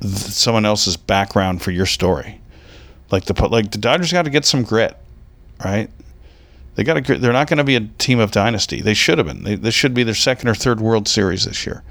someone 0.01 0.65
else's 0.65 0.97
background 0.97 1.62
for 1.62 1.71
your 1.71 1.87
story. 1.87 2.41
Like 3.11 3.25
the 3.27 3.49
like 3.49 3.71
the 3.71 3.79
Dodgers 3.79 4.12
got 4.12 4.23
to 4.23 4.31
get 4.31 4.45
some 4.45 4.62
grit, 4.62 4.97
right? 5.64 5.90
They 6.75 6.85
got 6.85 7.03
to. 7.03 7.19
They're 7.19 7.33
not 7.33 7.49
going 7.49 7.59
to 7.59 7.64
be 7.64 7.77
a 7.77 7.81
team 7.81 8.19
of 8.19 8.31
dynasty. 8.31 8.81
They 8.81 8.95
should 8.95 9.19
have 9.19 9.27
been. 9.27 9.45
They, 9.45 9.55
this 9.55 9.75
should 9.75 9.95
be 9.95 10.03
their 10.03 10.14
second 10.14 10.49
or 10.49 10.55
third 10.55 10.81
World 10.81 11.09
Series 11.09 11.45
this 11.45 11.64
year, 11.66 11.83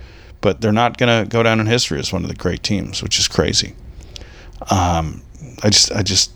but 0.41 0.61
they're 0.61 0.71
not 0.71 0.97
going 0.97 1.23
to 1.23 1.29
go 1.29 1.41
down 1.41 1.59
in 1.59 1.65
history 1.65 1.99
as 1.99 2.13
one 2.13 2.23
of 2.23 2.29
the 2.29 2.35
great 2.35 2.61
teams, 2.61 3.01
which 3.01 3.17
is 3.17 3.27
crazy. 3.27 3.75
Um, 4.69 5.23
I 5.63 5.69
just, 5.69 5.91
I 5.91 6.03
just, 6.03 6.31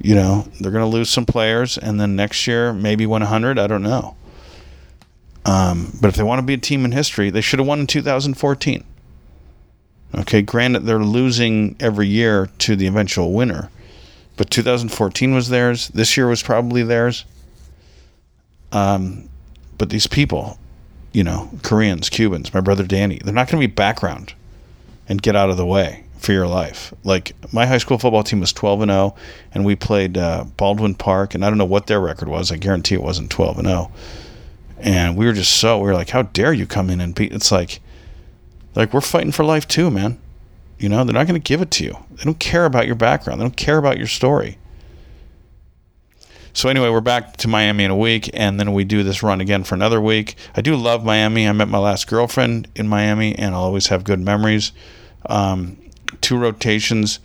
you 0.00 0.14
know, 0.14 0.46
they're 0.60 0.70
going 0.70 0.84
to 0.84 0.90
lose 0.90 1.08
some 1.08 1.24
players, 1.24 1.78
and 1.78 1.98
then 1.98 2.14
next 2.14 2.46
year 2.46 2.72
maybe 2.72 3.06
win 3.06 3.22
hundred. 3.22 3.58
I 3.58 3.68
don't 3.68 3.82
know. 3.82 4.16
Um, 5.46 5.96
but 6.00 6.08
if 6.08 6.16
they 6.16 6.22
want 6.22 6.40
to 6.40 6.46
be 6.46 6.54
a 6.54 6.58
team 6.58 6.84
in 6.84 6.92
history, 6.92 7.30
they 7.30 7.40
should 7.40 7.58
have 7.58 7.68
won 7.68 7.80
in 7.80 7.86
2014. 7.86 8.84
Okay, 10.18 10.42
granted, 10.42 10.80
they're 10.80 10.98
losing 10.98 11.76
every 11.80 12.06
year 12.06 12.48
to 12.58 12.76
the 12.76 12.86
eventual 12.86 13.32
winner, 13.32 13.70
but 14.36 14.50
2014 14.50 15.34
was 15.34 15.48
theirs. 15.48 15.88
This 15.88 16.16
year 16.16 16.28
was 16.28 16.42
probably 16.42 16.82
theirs. 16.82 17.24
Um, 18.70 19.28
but 19.78 19.90
these 19.90 20.06
people, 20.06 20.58
you 21.12 21.24
know, 21.24 21.50
Koreans, 21.62 22.08
Cubans, 22.10 22.52
my 22.52 22.60
brother 22.60 22.84
Danny, 22.84 23.20
they're 23.24 23.34
not 23.34 23.48
going 23.48 23.60
to 23.60 23.68
be 23.68 23.72
background 23.72 24.34
and 25.08 25.20
get 25.20 25.36
out 25.36 25.50
of 25.50 25.56
the 25.56 25.66
way 25.66 26.04
for 26.18 26.32
your 26.32 26.46
life. 26.46 26.92
Like 27.04 27.32
my 27.52 27.66
high 27.66 27.78
school 27.78 27.98
football 27.98 28.24
team 28.24 28.40
was 28.40 28.52
12 28.52 28.82
and 28.82 28.90
0, 28.90 29.14
and 29.52 29.64
we 29.64 29.76
played 29.76 30.16
uh, 30.16 30.44
Baldwin 30.56 30.94
Park, 30.94 31.34
and 31.34 31.44
I 31.44 31.48
don't 31.48 31.58
know 31.58 31.64
what 31.64 31.86
their 31.86 32.00
record 32.00 32.28
was. 32.28 32.50
I 32.50 32.56
guarantee 32.56 32.94
it 32.94 33.02
wasn't 33.02 33.30
12 33.30 33.58
and 33.58 33.68
0. 33.68 33.92
And 34.78 35.16
we 35.16 35.26
were 35.26 35.32
just 35.32 35.56
so 35.58 35.78
we 35.78 35.84
were 35.84 35.94
like, 35.94 36.10
how 36.10 36.22
dare 36.22 36.52
you 36.52 36.66
come 36.66 36.90
in 36.90 37.00
and 37.00 37.14
beat? 37.14 37.32
It's 37.32 37.52
like, 37.52 37.80
like 38.74 38.92
we're 38.92 39.00
fighting 39.00 39.32
for 39.32 39.44
life 39.44 39.66
too, 39.68 39.90
man. 39.90 40.18
You 40.78 40.88
know, 40.88 41.04
they're 41.04 41.14
not 41.14 41.26
going 41.26 41.40
to 41.40 41.48
give 41.48 41.62
it 41.62 41.70
to 41.72 41.84
you. 41.84 41.96
They 42.10 42.24
don't 42.24 42.40
care 42.40 42.64
about 42.64 42.86
your 42.86 42.96
background. 42.96 43.40
They 43.40 43.44
don't 43.44 43.56
care 43.56 43.78
about 43.78 43.96
your 43.96 44.08
story. 44.08 44.58
So 46.52 46.68
anyway, 46.68 46.88
we're 46.88 47.00
back 47.00 47.36
to 47.38 47.48
Miami 47.48 47.82
in 47.82 47.90
a 47.90 47.96
week, 47.96 48.30
and 48.32 48.60
then 48.60 48.72
we 48.72 48.84
do 48.84 49.02
this 49.02 49.24
run 49.24 49.40
again 49.40 49.64
for 49.64 49.74
another 49.74 50.00
week. 50.00 50.36
I 50.54 50.60
do 50.60 50.76
love 50.76 51.04
Miami. 51.04 51.48
I 51.48 51.52
met 51.52 51.68
my 51.68 51.78
last 51.78 52.06
girlfriend 52.06 52.68
in 52.76 52.86
Miami, 52.86 53.36
and 53.36 53.54
I'll 53.54 53.62
always 53.62 53.88
have 53.88 54.04
good 54.04 54.20
memories. 54.20 54.70
Um, 55.26 55.76
two 56.20 56.38
rotations 56.38 57.18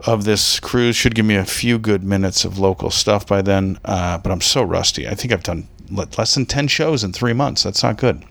of 0.00 0.24
this 0.24 0.60
cruise 0.60 0.96
should 0.96 1.14
give 1.14 1.24
me 1.24 1.36
a 1.36 1.44
few 1.44 1.78
good 1.78 2.04
minutes 2.04 2.44
of 2.44 2.58
local 2.58 2.90
stuff 2.90 3.26
by 3.26 3.40
then, 3.40 3.78
uh, 3.86 4.18
but 4.18 4.30
I'm 4.30 4.40
so 4.42 4.62
rusty. 4.62 5.08
I 5.08 5.14
think 5.14 5.32
I've 5.32 5.42
done 5.42 5.66
less 5.90 6.34
than 6.34 6.46
10 6.46 6.68
shows 6.68 7.02
in 7.02 7.12
three 7.12 7.32
months. 7.32 7.62
That's 7.62 7.82
not 7.82 7.96
good. 7.96 8.24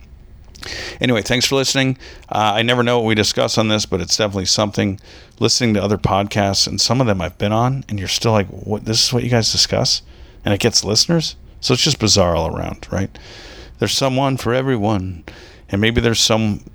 Anyway, 0.99 1.21
thanks 1.21 1.45
for 1.45 1.55
listening. 1.55 1.97
Uh, 2.29 2.53
I 2.55 2.61
never 2.61 2.83
know 2.83 2.99
what 2.99 3.07
we 3.07 3.15
discuss 3.15 3.57
on 3.57 3.67
this, 3.67 3.85
but 3.85 4.01
it's 4.01 4.17
definitely 4.17 4.45
something. 4.45 4.99
Listening 5.39 5.73
to 5.75 5.83
other 5.83 5.97
podcasts, 5.97 6.67
and 6.67 6.79
some 6.81 6.99
of 6.99 7.07
them 7.07 7.21
I've 7.21 7.37
been 7.37 7.53
on, 7.53 7.85
and 7.87 7.97
you're 7.97 8.07
still 8.07 8.33
like, 8.33 8.47
"What? 8.47 8.85
This 8.85 9.03
is 9.05 9.13
what 9.13 9.23
you 9.23 9.29
guys 9.29 9.51
discuss," 9.51 10.01
and 10.43 10.53
it 10.53 10.59
gets 10.59 10.83
listeners. 10.83 11.35
So 11.61 11.73
it's 11.73 11.83
just 11.83 11.99
bizarre 11.99 12.35
all 12.35 12.55
around, 12.55 12.87
right? 12.91 13.17
There's 13.79 13.93
someone 13.93 14.37
for 14.37 14.53
everyone, 14.53 15.23
and 15.69 15.79
maybe 15.79 16.01
there's 16.01 16.19
some 16.19 16.65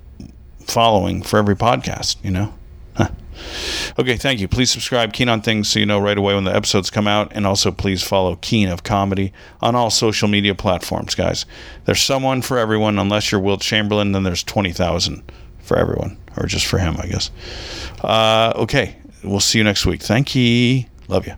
following 0.61 1.21
for 1.21 1.37
every 1.37 1.55
podcast. 1.55 2.17
You 2.23 2.31
know. 2.31 2.53
Okay, 3.97 4.17
thank 4.17 4.39
you. 4.39 4.47
Please 4.47 4.71
subscribe 4.71 5.13
Keen 5.13 5.29
on 5.29 5.41
Things 5.41 5.69
so 5.69 5.79
you 5.79 5.85
know 5.85 5.99
right 5.99 6.17
away 6.17 6.35
when 6.35 6.43
the 6.43 6.55
episodes 6.55 6.89
come 6.89 7.07
out. 7.07 7.31
And 7.33 7.45
also, 7.45 7.71
please 7.71 8.03
follow 8.03 8.35
Keen 8.37 8.69
of 8.69 8.83
Comedy 8.83 9.33
on 9.61 9.75
all 9.75 9.89
social 9.89 10.27
media 10.27 10.55
platforms, 10.55 11.15
guys. 11.15 11.45
There's 11.85 12.01
someone 12.01 12.41
for 12.41 12.57
everyone. 12.57 12.99
Unless 12.99 13.31
you're 13.31 13.41
Wilt 13.41 13.61
Chamberlain, 13.61 14.11
then 14.11 14.23
there's 14.23 14.43
20,000 14.43 15.23
for 15.59 15.77
everyone, 15.77 16.17
or 16.37 16.45
just 16.45 16.65
for 16.65 16.77
him, 16.77 16.95
I 16.99 17.07
guess. 17.07 17.31
Uh, 18.03 18.53
okay, 18.55 18.97
we'll 19.23 19.39
see 19.39 19.57
you 19.57 19.63
next 19.63 19.85
week. 19.85 20.01
Thank 20.01 20.35
you. 20.35 20.85
Love 21.07 21.27
you. 21.27 21.35